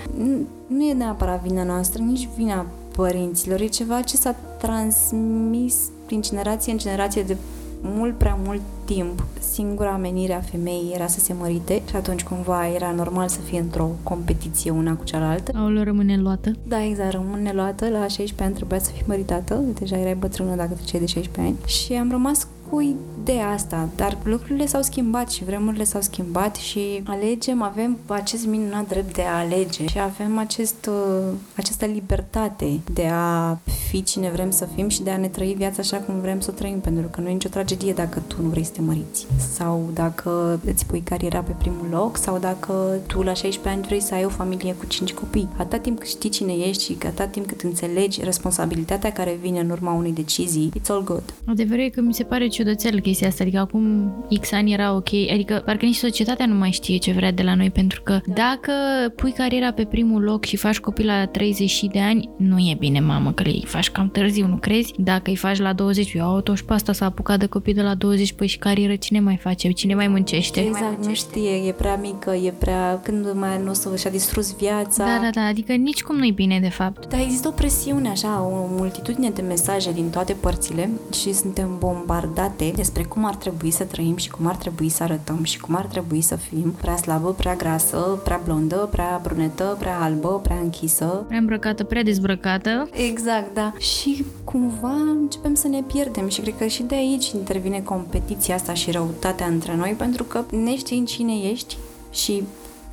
nu 0.66 0.82
e 0.82 0.92
neapărat 0.92 1.42
vina 1.42 1.62
noastră, 1.62 2.02
nici 2.02 2.28
vina 2.36 2.66
părinților, 2.96 3.60
e 3.60 3.66
ceva 3.66 4.00
ce 4.00 4.16
s-a 4.16 4.34
transmis 4.58 5.76
prin 6.06 6.22
generație 6.22 6.72
în 6.72 6.78
generație 6.78 7.22
de 7.22 7.36
mult 7.84 8.18
prea 8.18 8.38
mult 8.44 8.60
timp. 8.84 9.24
Singura 9.52 9.96
menire 9.96 10.32
a 10.32 10.40
femeii 10.40 10.92
era 10.94 11.06
să 11.06 11.20
se 11.20 11.32
mărite 11.32 11.82
și 11.88 11.96
atunci 11.96 12.22
cumva 12.22 12.68
era 12.68 12.90
normal 12.90 13.28
să 13.28 13.40
fie 13.40 13.58
într-o 13.58 13.90
competiție 14.02 14.70
una 14.70 14.96
cu 14.96 15.04
cealaltă. 15.04 15.52
Aoleu, 15.56 15.82
rămâne 15.82 16.16
luată? 16.16 16.50
Da, 16.68 16.84
exact, 16.84 17.10
rămâne 17.10 17.52
luată. 17.52 17.88
La 17.88 17.98
16 17.98 18.42
ani 18.42 18.54
trebuia 18.54 18.78
să 18.78 18.90
fii 18.90 19.04
măritată, 19.06 19.62
deja 19.78 19.96
erai 19.96 20.14
bătrână 20.14 20.54
dacă 20.54 20.72
treceai 20.72 21.00
de 21.00 21.06
16 21.06 21.40
ani. 21.40 21.56
Și 21.66 21.92
am 21.92 22.10
rămas 22.10 22.46
cu 22.70 22.96
ideea 23.20 23.50
asta, 23.50 23.88
dar 23.96 24.18
lucrurile 24.24 24.66
s-au 24.66 24.82
schimbat 24.82 25.30
și 25.30 25.44
vremurile 25.44 25.84
s-au 25.84 26.00
schimbat 26.00 26.56
și 26.56 27.02
alegem, 27.04 27.62
avem 27.62 27.98
acest 28.06 28.46
minunat 28.46 28.88
drept 28.88 29.14
de 29.14 29.22
a 29.22 29.38
alege 29.38 29.86
și 29.86 29.98
avem 29.98 30.38
acest, 30.38 30.86
uh, 30.86 31.32
această 31.56 31.84
libertate 31.84 32.80
de 32.92 33.08
a 33.12 33.58
fi 33.88 34.02
cine 34.02 34.30
vrem 34.30 34.50
să 34.50 34.68
fim 34.74 34.88
și 34.88 35.02
de 35.02 35.10
a 35.10 35.16
ne 35.16 35.28
trăi 35.28 35.54
viața 35.56 35.76
așa 35.78 35.96
cum 35.96 36.20
vrem 36.20 36.40
să 36.40 36.50
o 36.50 36.54
trăim, 36.54 36.80
pentru 36.80 37.08
că 37.08 37.20
nu 37.20 37.28
e 37.28 37.32
nicio 37.32 37.48
tragedie 37.48 37.92
dacă 37.92 38.22
tu 38.26 38.42
nu 38.42 38.48
vrei 38.48 38.64
să 38.64 38.72
te 38.72 38.80
măriți 38.80 39.26
sau 39.54 39.90
dacă 39.94 40.60
îți 40.64 40.86
pui 40.86 41.00
cariera 41.00 41.40
pe 41.40 41.54
primul 41.58 41.86
loc 41.90 42.16
sau 42.16 42.38
dacă 42.38 42.98
tu 43.06 43.22
la 43.22 43.34
16 43.34 43.68
ani 43.68 43.86
vrei 43.86 44.00
să 44.00 44.14
ai 44.14 44.24
o 44.24 44.28
familie 44.28 44.74
cu 44.74 44.86
5 44.86 45.12
copii. 45.12 45.48
Atât 45.56 45.82
timp 45.82 45.98
cât 45.98 46.08
știi 46.08 46.30
cine 46.30 46.52
ești 46.52 46.84
și 46.84 46.96
atât 47.06 47.30
timp 47.30 47.46
cât 47.46 47.60
înțelegi 47.60 48.24
responsabilitatea 48.24 49.12
care 49.12 49.38
vine 49.40 49.60
în 49.60 49.70
urma 49.70 49.92
unei 49.92 50.12
decizii, 50.12 50.72
it's 50.78 50.88
all 50.88 51.04
good. 51.04 51.34
Adevărul 51.46 51.84
e 51.84 51.88
că 51.88 52.00
mi 52.00 52.14
se 52.14 52.24
pare 52.24 52.48
ciudățel 52.64 53.00
chestia 53.00 53.28
asta, 53.28 53.42
adică 53.42 53.58
acum 53.58 54.12
X 54.40 54.52
ani 54.52 54.72
era 54.72 54.94
ok, 54.94 55.08
adică 55.32 55.62
parcă 55.64 55.84
nici 55.84 55.96
societatea 55.96 56.46
nu 56.46 56.54
mai 56.54 56.70
știe 56.70 56.96
ce 56.96 57.12
vrea 57.12 57.32
de 57.32 57.42
la 57.42 57.54
noi, 57.54 57.70
pentru 57.70 58.02
că 58.02 58.20
dacă 58.26 58.72
pui 59.16 59.32
cariera 59.32 59.72
pe 59.72 59.84
primul 59.84 60.22
loc 60.22 60.44
și 60.44 60.56
faci 60.56 60.80
copii 60.80 61.04
la 61.04 61.26
30 61.26 61.82
de 61.82 62.00
ani, 62.00 62.28
nu 62.36 62.58
e 62.58 62.76
bine, 62.78 63.00
mamă, 63.00 63.32
că 63.32 63.42
îi 63.46 63.64
faci 63.66 63.90
cam 63.90 64.08
târziu, 64.08 64.46
nu 64.46 64.56
crezi? 64.56 64.92
Dacă 64.98 65.30
îi 65.30 65.36
faci 65.36 65.58
la 65.58 65.72
20, 65.72 66.12
eu 66.14 66.40
toți 66.40 66.64
pe 66.64 66.72
asta 66.72 66.92
s-a 66.92 67.04
apucat 67.04 67.38
de 67.38 67.46
copii 67.46 67.74
de 67.74 67.82
la 67.82 67.94
20, 67.94 68.32
păi 68.32 68.46
și 68.46 68.58
carieră 68.58 68.94
cine 68.94 69.20
mai 69.20 69.36
face, 69.36 69.70
cine 69.70 69.94
mai 69.94 70.08
muncește? 70.08 70.60
Exact, 70.60 71.06
nu 71.06 71.14
știe, 71.14 71.50
e 71.66 71.72
prea 71.72 71.96
mică, 71.96 72.34
e 72.34 72.52
prea... 72.58 73.00
Când 73.02 73.32
mai 73.34 73.60
nu 73.64 73.70
o 73.70 73.72
să 73.72 73.96
și-a 73.96 74.10
distrus 74.10 74.56
viața. 74.56 75.04
Da, 75.04 75.18
da, 75.22 75.30
da, 75.34 75.46
adică 75.46 75.72
nici 75.72 76.02
cum 76.02 76.16
nu-i 76.16 76.32
bine, 76.32 76.58
de 76.60 76.68
fapt. 76.68 77.08
Dar 77.08 77.20
există 77.20 77.48
o 77.48 77.50
presiune, 77.50 78.08
așa, 78.08 78.42
o 78.42 78.66
multitudine 78.76 79.30
de 79.30 79.42
mesaje 79.42 79.92
din 79.92 80.10
toate 80.10 80.32
părțile 80.32 80.90
și 81.12 81.32
suntem 81.32 81.76
bombardate 82.44 82.76
despre 82.76 83.02
cum 83.02 83.24
ar 83.24 83.34
trebui 83.34 83.70
să 83.70 83.84
trăim 83.84 84.16
și 84.16 84.30
cum 84.30 84.46
ar 84.46 84.56
trebui 84.56 84.88
să 84.88 85.02
arătăm 85.02 85.44
și 85.44 85.60
cum 85.60 85.74
ar 85.74 85.84
trebui 85.84 86.20
să 86.20 86.36
fim 86.36 86.74
prea 86.80 86.96
slabă, 86.96 87.32
prea 87.32 87.54
grasă, 87.54 88.20
prea 88.24 88.40
blondă, 88.44 88.88
prea 88.90 89.20
brunetă, 89.22 89.76
prea 89.78 90.00
albă, 90.00 90.40
prea 90.42 90.56
închisă. 90.56 91.24
Prea 91.26 91.38
îmbrăcată, 91.38 91.84
prea 91.84 92.02
dezbrăcată. 92.02 92.88
Exact, 92.92 93.54
da. 93.54 93.72
Și 93.78 94.24
cumva 94.44 94.94
începem 94.94 95.54
să 95.54 95.68
ne 95.68 95.82
pierdem 95.82 96.28
și 96.28 96.40
cred 96.40 96.54
că 96.58 96.66
și 96.66 96.82
de 96.82 96.94
aici 96.94 97.30
intervine 97.30 97.80
competiția 97.80 98.54
asta 98.54 98.74
și 98.74 98.90
răutatea 98.90 99.46
între 99.46 99.74
noi 99.76 99.94
pentru 99.98 100.24
că 100.24 100.44
neștiind 100.50 101.06
cine 101.06 101.32
ești 101.32 101.76
și 102.12 102.42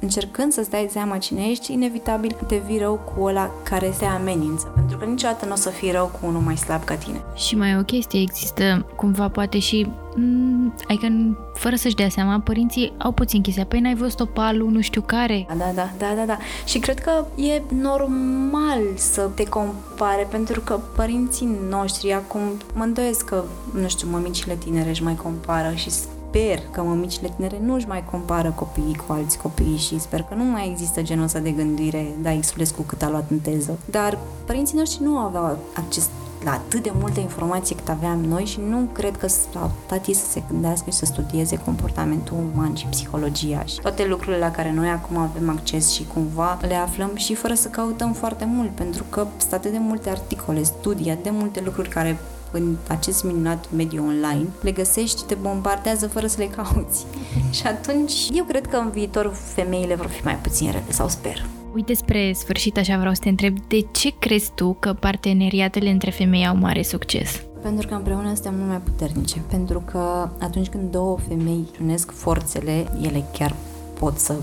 încercând 0.02 0.52
să-ți 0.52 0.70
dai 0.70 0.88
seama 0.92 1.18
cine 1.18 1.42
ești, 1.50 1.74
inevitabil 1.74 2.38
devii 2.48 2.80
rău 2.80 2.96
cu 2.96 3.24
ăla 3.24 3.52
care 3.64 3.94
te 4.00 4.06
amenință. 4.06 4.72
Pentru 4.76 4.98
că 4.98 5.06
niciodată 5.06 5.46
nu 5.46 5.52
o 5.52 5.56
să 5.56 5.70
fii 5.70 5.92
rău 5.92 6.06
cu 6.06 6.28
unul 6.28 6.42
mai 6.42 6.58
slab 6.58 6.84
ca 6.84 6.96
tine. 6.96 7.22
Și 7.36 7.56
mai 7.56 7.78
o 7.78 7.84
chestie, 7.84 8.22
există 8.22 8.86
cumva 8.96 9.30
poate 9.30 9.60
și 9.60 9.88
Mm, 10.16 10.74
adică 10.88 11.08
fără 11.54 11.76
să-și 11.76 11.96
dea 11.96 12.10
seama, 12.10 12.40
părinții 12.40 12.94
au 12.98 13.12
puțin 13.12 13.42
chestia. 13.42 13.66
Păi 13.66 13.80
n-ai 13.80 13.96
văzut 13.96 14.20
opalul, 14.20 14.70
nu 14.70 14.82
știu 14.82 15.02
care. 15.02 15.46
Da, 15.58 15.72
da, 15.76 15.90
da, 15.98 16.14
da, 16.16 16.26
da. 16.26 16.38
Și 16.66 16.80
cred 16.80 17.00
că 17.00 17.26
e 17.36 17.62
normal 17.82 18.82
să 18.96 19.30
te 19.36 19.44
compare, 19.44 20.28
pentru 20.30 20.62
că 20.62 20.80
părinții 20.96 21.50
noștri 21.70 22.14
acum, 22.14 22.42
mă 22.74 22.84
îndoiesc 22.84 23.26
că, 23.26 23.44
nu 23.82 23.88
știu, 23.88 24.08
mămicile 24.12 24.56
tinere 24.56 24.90
își 24.90 25.04
mai 25.04 25.16
compară 25.16 25.74
și 25.76 25.90
sper 26.32 26.62
că 26.72 26.82
mămicile 26.82 27.34
tinere 27.36 27.60
nu 27.64 27.74
își 27.74 27.88
mai 27.88 28.04
compară 28.12 28.54
copiii 28.56 29.02
cu 29.08 29.14
alți 29.14 29.38
copii 29.38 29.78
și 29.78 30.00
sper 30.00 30.22
că 30.22 30.34
nu 30.36 30.44
mai 30.44 30.70
există 30.70 31.02
genul 31.02 31.24
ăsta 31.24 31.40
de 31.40 31.52
gândire, 31.52 32.08
da, 32.22 32.40
Xulescu 32.40 32.82
cât 32.82 33.02
a 33.02 33.10
luat 33.10 33.30
în 33.30 33.40
teză. 33.40 33.78
Dar 33.86 34.18
părinții 34.46 34.78
noștri 34.78 35.04
nu 35.04 35.18
aveau 35.18 35.58
acces 35.74 36.10
la 36.44 36.52
atât 36.52 36.84
de 36.84 36.92
multe 37.00 37.20
informații 37.20 37.76
cât 37.76 37.90
aveam 37.90 38.20
noi 38.20 38.46
și 38.46 38.60
nu 38.70 38.90
cred 38.92 39.18
că 39.18 39.28
s-au 39.28 39.72
tati 39.86 40.14
să 40.14 40.26
se 40.26 40.44
gândească 40.50 40.90
și 40.90 40.98
să 40.98 41.06
studieze 41.06 41.58
comportamentul 41.58 42.38
uman 42.54 42.76
și 42.76 42.86
psihologia 42.86 43.64
și 43.66 43.80
toate 43.80 44.06
lucrurile 44.06 44.38
la 44.38 44.52
care 44.52 44.72
noi 44.72 44.90
acum 44.90 45.18
avem 45.18 45.50
acces 45.50 45.92
și 45.92 46.08
cumva 46.14 46.58
le 46.62 46.76
aflăm 46.76 47.12
și 47.16 47.36
fără 47.36 47.54
să 47.54 47.68
căutăm 47.68 48.14
foarte 48.14 48.46
mult, 48.46 48.70
pentru 48.70 49.04
că 49.10 49.28
sunt 49.38 49.54
atât 49.54 49.72
de 49.72 49.80
multe 49.80 50.10
articole, 50.10 50.64
studii, 50.64 51.20
de 51.24 51.30
multe 51.30 51.62
lucruri 51.66 51.90
care 51.90 52.18
în 52.52 52.76
acest 52.88 53.24
minunat 53.24 53.66
mediu 53.76 54.06
online, 54.06 54.48
le 54.62 54.72
găsești, 54.72 55.24
te 55.24 55.36
bombardează 55.36 56.08
fără 56.08 56.28
să 56.28 56.36
le 56.40 56.46
cauți. 56.46 57.06
și 57.58 57.68
atunci, 57.68 58.14
eu 58.34 58.44
cred 58.44 58.68
că 58.68 58.76
în 58.76 58.90
viitor 58.90 59.34
femeile 59.54 59.96
vor 59.96 60.08
fi 60.08 60.24
mai 60.24 60.36
puțin 60.36 60.72
rele, 60.72 60.84
sau 60.90 61.08
sper. 61.08 61.46
Uite, 61.74 61.94
spre 61.94 62.34
sfârșit 62.34 62.78
așa 62.78 62.98
vreau 62.98 63.14
să 63.14 63.20
te 63.24 63.30
întreb, 63.30 63.58
de 63.68 63.86
ce 63.92 64.14
crezi 64.20 64.52
tu 64.56 64.76
că 64.80 64.94
parteneriatele 64.94 65.90
între 65.90 66.12
femei 66.12 66.48
au 66.48 66.56
mare 66.56 66.82
succes? 66.82 67.42
Pentru 67.62 67.88
că 67.88 67.94
împreună 67.94 68.34
suntem 68.34 68.56
mult 68.56 68.70
mai 68.70 68.82
puternice. 68.84 69.42
Pentru 69.50 69.84
că 69.92 70.30
atunci 70.40 70.68
când 70.68 70.92
două 70.92 71.18
femei 71.28 71.66
unesc 71.82 72.12
forțele, 72.12 72.86
ele 73.02 73.24
chiar 73.34 73.56
pot 74.00 74.18
să 74.18 74.34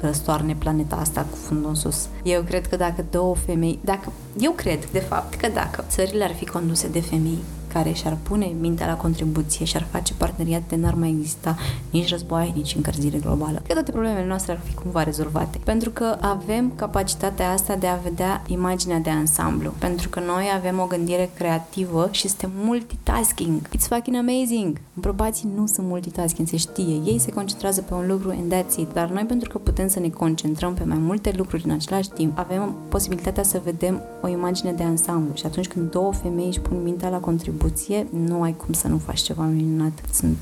răstoarne 0.00 0.56
planeta 0.58 0.96
asta 0.96 1.26
cu 1.30 1.36
fundul 1.36 1.68
în 1.68 1.74
sus. 1.74 2.08
Eu 2.22 2.42
cred 2.42 2.66
că 2.66 2.76
dacă 2.76 3.04
două 3.10 3.34
femei, 3.34 3.78
dacă, 3.84 4.12
eu 4.38 4.52
cred, 4.52 4.84
de 4.90 4.98
fapt, 4.98 5.34
că 5.34 5.48
dacă 5.54 5.84
țările 5.88 6.24
ar 6.24 6.34
fi 6.34 6.46
conduse 6.46 6.88
de 6.88 7.00
femei, 7.00 7.38
care 7.72 7.92
și-ar 7.92 8.16
pune 8.22 8.52
mintea 8.60 8.86
la 8.86 8.96
contribuție 8.96 9.64
și 9.64 9.76
ar 9.76 9.86
face 9.90 10.14
parteneriate, 10.14 10.76
n-ar 10.76 10.94
mai 10.94 11.08
exista 11.08 11.56
nici 11.90 12.08
războaie, 12.08 12.52
nici 12.54 12.74
încălzire 12.74 13.18
globală. 13.18 13.62
Că 13.66 13.72
toate 13.72 13.90
problemele 13.90 14.26
noastre 14.26 14.52
ar 14.52 14.60
fi 14.64 14.74
cumva 14.74 15.02
rezolvate. 15.02 15.58
Pentru 15.64 15.90
că 15.90 16.16
avem 16.20 16.72
capacitatea 16.74 17.50
asta 17.50 17.76
de 17.76 17.86
a 17.86 17.94
vedea 17.94 18.42
imaginea 18.46 18.98
de 18.98 19.10
ansamblu. 19.10 19.72
Pentru 19.78 20.08
că 20.08 20.20
noi 20.20 20.44
avem 20.56 20.78
o 20.78 20.86
gândire 20.86 21.30
creativă 21.34 22.08
și 22.10 22.28
suntem 22.28 22.50
multitasking. 22.64 23.68
It's 23.68 23.88
fucking 23.88 24.16
amazing! 24.16 24.80
Bărbații 24.94 25.48
nu 25.56 25.66
sunt 25.66 25.86
multitasking, 25.86 26.48
se 26.48 26.56
știe. 26.56 26.94
Ei 27.04 27.18
se 27.18 27.32
concentrează 27.32 27.80
pe 27.80 27.94
un 27.94 28.06
lucru 28.06 28.30
and 28.30 28.54
that's 28.54 28.76
it. 28.78 28.92
Dar 28.92 29.08
noi, 29.08 29.24
pentru 29.24 29.48
că 29.48 29.58
putem 29.58 29.88
să 29.88 30.00
ne 30.00 30.08
concentrăm 30.08 30.74
pe 30.74 30.84
mai 30.84 30.98
multe 30.98 31.32
lucruri 31.36 31.64
în 31.64 31.70
același 31.70 32.08
timp, 32.08 32.38
avem 32.38 32.74
posibilitatea 32.88 33.42
să 33.42 33.60
vedem 33.64 34.02
o 34.22 34.28
imagine 34.28 34.72
de 34.72 34.82
ansamblu. 34.82 35.34
Și 35.34 35.46
atunci 35.46 35.68
când 35.68 35.90
două 35.90 36.12
femei 36.12 36.46
își 36.46 36.60
pun 36.60 36.82
mintea 36.82 37.08
la 37.08 37.18
contribuție, 37.18 37.56
contribuție, 37.58 38.06
nu 38.10 38.42
ai 38.42 38.56
cum 38.56 38.72
să 38.72 38.88
nu 38.88 38.98
faci 38.98 39.20
ceva 39.20 39.42
minunat. 39.42 40.00
Sunt 40.12 40.36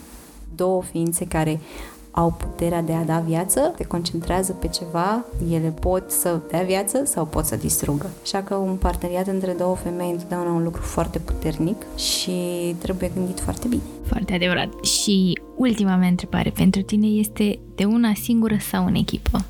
două 0.55 0.83
ființe 0.83 1.25
care 1.25 1.61
au 2.11 2.33
puterea 2.33 2.83
de 2.83 2.93
a 2.93 3.05
da 3.05 3.19
viață, 3.19 3.61
te 3.77 3.85
concentrează 3.85 4.53
pe 4.53 4.69
ceva, 4.69 5.25
ele 5.51 5.69
pot 5.69 6.11
să 6.11 6.41
dea 6.51 6.63
viață 6.63 7.05
sau 7.05 7.25
pot 7.25 7.45
să 7.45 7.57
distrugă. 7.57 8.11
Așa 8.23 8.43
că 8.43 8.55
un 8.55 8.77
parteneriat 8.77 9.27
între 9.27 9.53
două 9.53 9.75
femei 9.75 10.11
întotdeauna 10.11 10.51
un 10.51 10.63
lucru 10.63 10.83
foarte 10.83 11.19
puternic 11.19 11.87
și 11.97 12.33
trebuie 12.79 13.11
gândit 13.15 13.41
foarte 13.41 13.69
bine. 13.69 13.83
Foarte 14.07 14.35
adevărat. 14.35 14.85
Și 14.85 15.39
ultima 15.57 15.97
mea 15.97 16.09
întrebare 16.09 16.51
pentru 16.51 16.83
tine 16.83 17.07
este 17.07 17.59
de 17.75 17.85
una 17.85 18.13
singură 18.15 18.57
sau 18.71 18.87
în 18.87 18.95
echipă? 18.95 19.45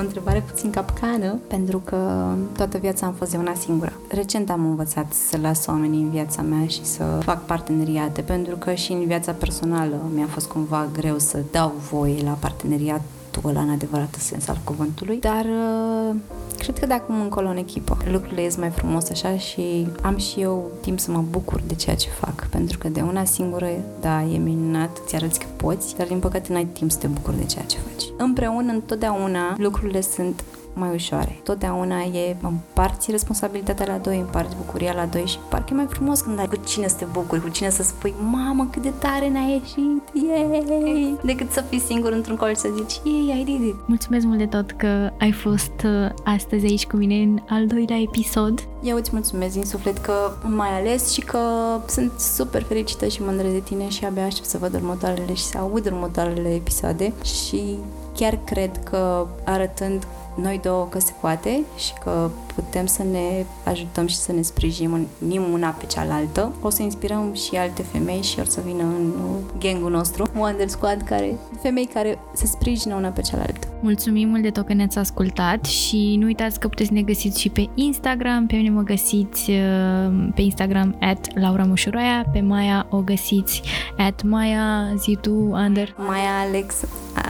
E 0.00 0.02
o 0.02 0.06
întrebare 0.06 0.44
puțin 0.46 0.70
capcană, 0.70 1.38
pentru 1.46 1.78
că 1.78 2.32
toată 2.56 2.78
viața 2.78 3.06
am 3.06 3.12
fost 3.12 3.30
de 3.30 3.36
una 3.36 3.54
singură. 3.54 3.92
Recent 4.08 4.50
am 4.50 4.64
învățat 4.64 5.12
să 5.12 5.36
las 5.36 5.66
oamenii 5.66 6.02
în 6.02 6.10
viața 6.10 6.42
mea 6.42 6.66
și 6.66 6.84
să 6.84 7.02
fac 7.22 7.44
parteneriate, 7.44 8.20
pentru 8.20 8.56
că 8.56 8.74
și 8.74 8.92
în 8.92 9.06
viața 9.06 9.32
personală 9.32 9.96
mi-a 10.14 10.26
fost 10.26 10.48
cumva 10.48 10.88
greu 10.92 11.18
să 11.18 11.42
dau 11.50 11.72
voie 11.90 12.22
la 12.22 12.30
parteneriat 12.30 13.00
ăla 13.44 13.60
în 13.60 13.70
adevăratul 13.70 14.20
sens 14.20 14.48
al 14.48 14.60
cuvântului, 14.64 15.20
dar 15.20 15.44
uh, 15.44 16.14
cred 16.58 16.78
că 16.78 16.86
de 16.86 16.92
acum 16.92 17.20
încolo 17.20 17.48
în 17.48 17.56
echipă 17.56 17.96
lucrurile 18.10 18.42
ies 18.42 18.56
mai 18.56 18.70
frumos 18.70 19.10
așa 19.10 19.36
și 19.36 19.86
am 20.02 20.16
și 20.16 20.40
eu 20.40 20.70
timp 20.80 21.00
să 21.00 21.10
mă 21.10 21.24
bucur 21.30 21.60
de 21.66 21.74
ceea 21.74 21.96
ce 21.96 22.08
fac, 22.08 22.48
pentru 22.48 22.78
că 22.78 22.88
de 22.88 23.00
una 23.00 23.24
singură, 23.24 23.68
da, 24.00 24.22
e 24.22 24.36
minunat, 24.38 24.98
ți 25.06 25.14
arăți 25.14 25.38
că 25.38 25.46
poți, 25.56 25.96
dar 25.96 26.06
din 26.06 26.18
păcate 26.18 26.52
n-ai 26.52 26.64
timp 26.64 26.90
să 26.90 26.98
te 26.98 27.06
bucuri 27.06 27.36
de 27.38 27.44
ceea 27.44 27.64
ce 27.64 27.78
faci. 27.78 28.04
Împreună, 28.16 28.72
întotdeauna, 28.72 29.54
lucrurile 29.58 30.00
sunt 30.00 30.44
mai 30.80 30.94
ușoare. 30.94 31.40
Totdeauna 31.44 32.00
e 32.02 32.36
împarți 32.42 33.10
responsabilitatea 33.10 33.86
la 33.86 33.96
doi, 33.96 34.18
împarți 34.18 34.56
bucuria 34.56 34.92
la 34.92 35.04
doi 35.04 35.24
și 35.26 35.38
parcă 35.48 35.68
e 35.72 35.74
mai 35.74 35.86
frumos 35.88 36.20
când 36.20 36.38
ai 36.38 36.46
cu 36.46 36.56
cine 36.56 36.88
să 36.88 36.96
te 36.96 37.04
bucuri, 37.12 37.40
cu 37.40 37.48
cine 37.48 37.70
să 37.70 37.82
spui, 37.82 38.14
mamă, 38.30 38.68
cât 38.70 38.82
de 38.82 38.92
tare 38.98 39.28
ne-a 39.28 39.42
ieșit, 39.42 40.02
yay! 40.28 41.18
Decât 41.24 41.50
să 41.50 41.60
fii 41.60 41.80
singur 41.80 42.12
într-un 42.12 42.36
colț 42.36 42.58
să 42.58 42.68
zici, 42.76 43.00
yay, 43.04 43.40
I 43.40 43.44
did 43.44 43.62
it. 43.62 43.74
Mulțumesc 43.86 44.24
mult 44.26 44.38
de 44.38 44.46
tot 44.46 44.70
că 44.70 45.10
ai 45.18 45.32
fost 45.32 45.84
uh, 45.84 46.10
astăzi 46.24 46.64
aici 46.64 46.86
cu 46.86 46.96
mine 46.96 47.14
în 47.14 47.38
al 47.48 47.66
doilea 47.66 48.00
episod. 48.00 48.68
Eu 48.82 48.96
îți 48.96 49.10
mulțumesc 49.12 49.52
din 49.52 49.64
suflet 49.64 49.98
că 49.98 50.12
mai 50.42 50.68
ales 50.68 51.12
și 51.12 51.20
că 51.20 51.38
sunt 51.86 52.12
super 52.18 52.62
fericită 52.62 53.06
și 53.06 53.22
mândră 53.22 53.48
de 53.48 53.58
tine 53.58 53.88
și 53.88 54.04
abia 54.04 54.24
aștept 54.24 54.48
să 54.48 54.58
văd 54.58 54.74
următoarele 54.74 55.34
și 55.34 55.44
să 55.44 55.58
aud 55.58 55.86
următoarele 55.86 56.54
episoade 56.54 57.12
și 57.22 57.78
chiar 58.14 58.38
cred 58.44 58.80
că 58.90 59.26
arătând 59.44 60.06
noi 60.42 60.60
două 60.62 60.86
că 60.86 60.98
se 60.98 61.12
poate 61.20 61.60
și 61.76 61.92
că 62.04 62.30
putem 62.54 62.86
să 62.86 63.02
ne 63.02 63.44
ajutăm 63.64 64.06
și 64.06 64.16
să 64.16 64.32
ne 64.32 64.42
sprijinim 64.42 65.08
una 65.52 65.68
pe 65.68 65.86
cealaltă. 65.86 66.52
O 66.60 66.70
să 66.70 66.82
inspirăm 66.82 67.34
și 67.34 67.56
alte 67.56 67.82
femei 67.82 68.22
și 68.22 68.38
or 68.38 68.46
să 68.46 68.60
vină 68.64 68.82
în 68.82 69.12
gangul 69.58 69.90
nostru, 69.90 70.30
Wonder 70.36 70.68
Squad, 70.68 71.02
care, 71.02 71.38
femei 71.62 71.86
care 71.86 72.18
se 72.32 72.46
sprijină 72.46 72.94
una 72.94 73.08
pe 73.08 73.20
cealaltă. 73.20 73.69
Mulțumim 73.82 74.28
mult 74.28 74.42
de 74.42 74.50
tot 74.50 74.66
că 74.66 74.72
ne-ați 74.72 74.98
ascultat 74.98 75.64
și 75.64 76.16
nu 76.18 76.26
uitați 76.26 76.60
că 76.60 76.68
puteți 76.68 76.88
să 76.88 76.94
ne 76.94 77.02
găsiți 77.02 77.40
și 77.40 77.48
pe 77.48 77.68
Instagram. 77.74 78.46
Pe 78.46 78.56
mine 78.56 78.70
mă 78.70 78.82
găsiți 78.82 79.50
uh, 79.50 80.28
pe 80.34 80.42
Instagram 80.42 80.96
at 81.00 81.38
Laura 81.38 81.64
Mușuroaia, 81.64 82.26
pe 82.32 82.40
Maia 82.40 82.86
o 82.90 83.00
găsiți 83.00 83.62
at 83.96 84.22
Maia 84.22 84.94
Zitu 84.96 85.30
Under 85.66 85.94
Maia 85.96 86.40
Alex 86.48 86.84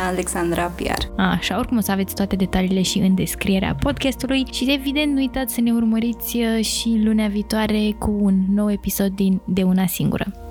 Alexandra 0.09 0.65
PR. 0.65 1.21
Așa, 1.21 1.59
oricum 1.59 1.77
o 1.77 1.81
să 1.81 1.93
aveți 1.93 2.15
toate 2.15 2.37
detaliile 2.37 2.83
și 2.83 2.99
în 2.99 3.15
descrierea 3.15 3.77
podcastului 3.81 4.47
și 4.51 4.73
evident 4.73 5.13
nu 5.13 5.19
uitați 5.19 5.55
să 5.55 5.61
ne 5.61 5.73
urmăriți 5.73 6.37
uh, 6.37 6.65
și 6.65 7.01
lunea 7.05 7.27
viitoare 7.29 7.95
cu 7.99 8.17
un 8.21 8.35
nou 8.55 8.71
episod 8.71 9.11
din 9.11 9.41
De 9.47 9.63
Una 9.63 9.87
Singură. 9.87 10.50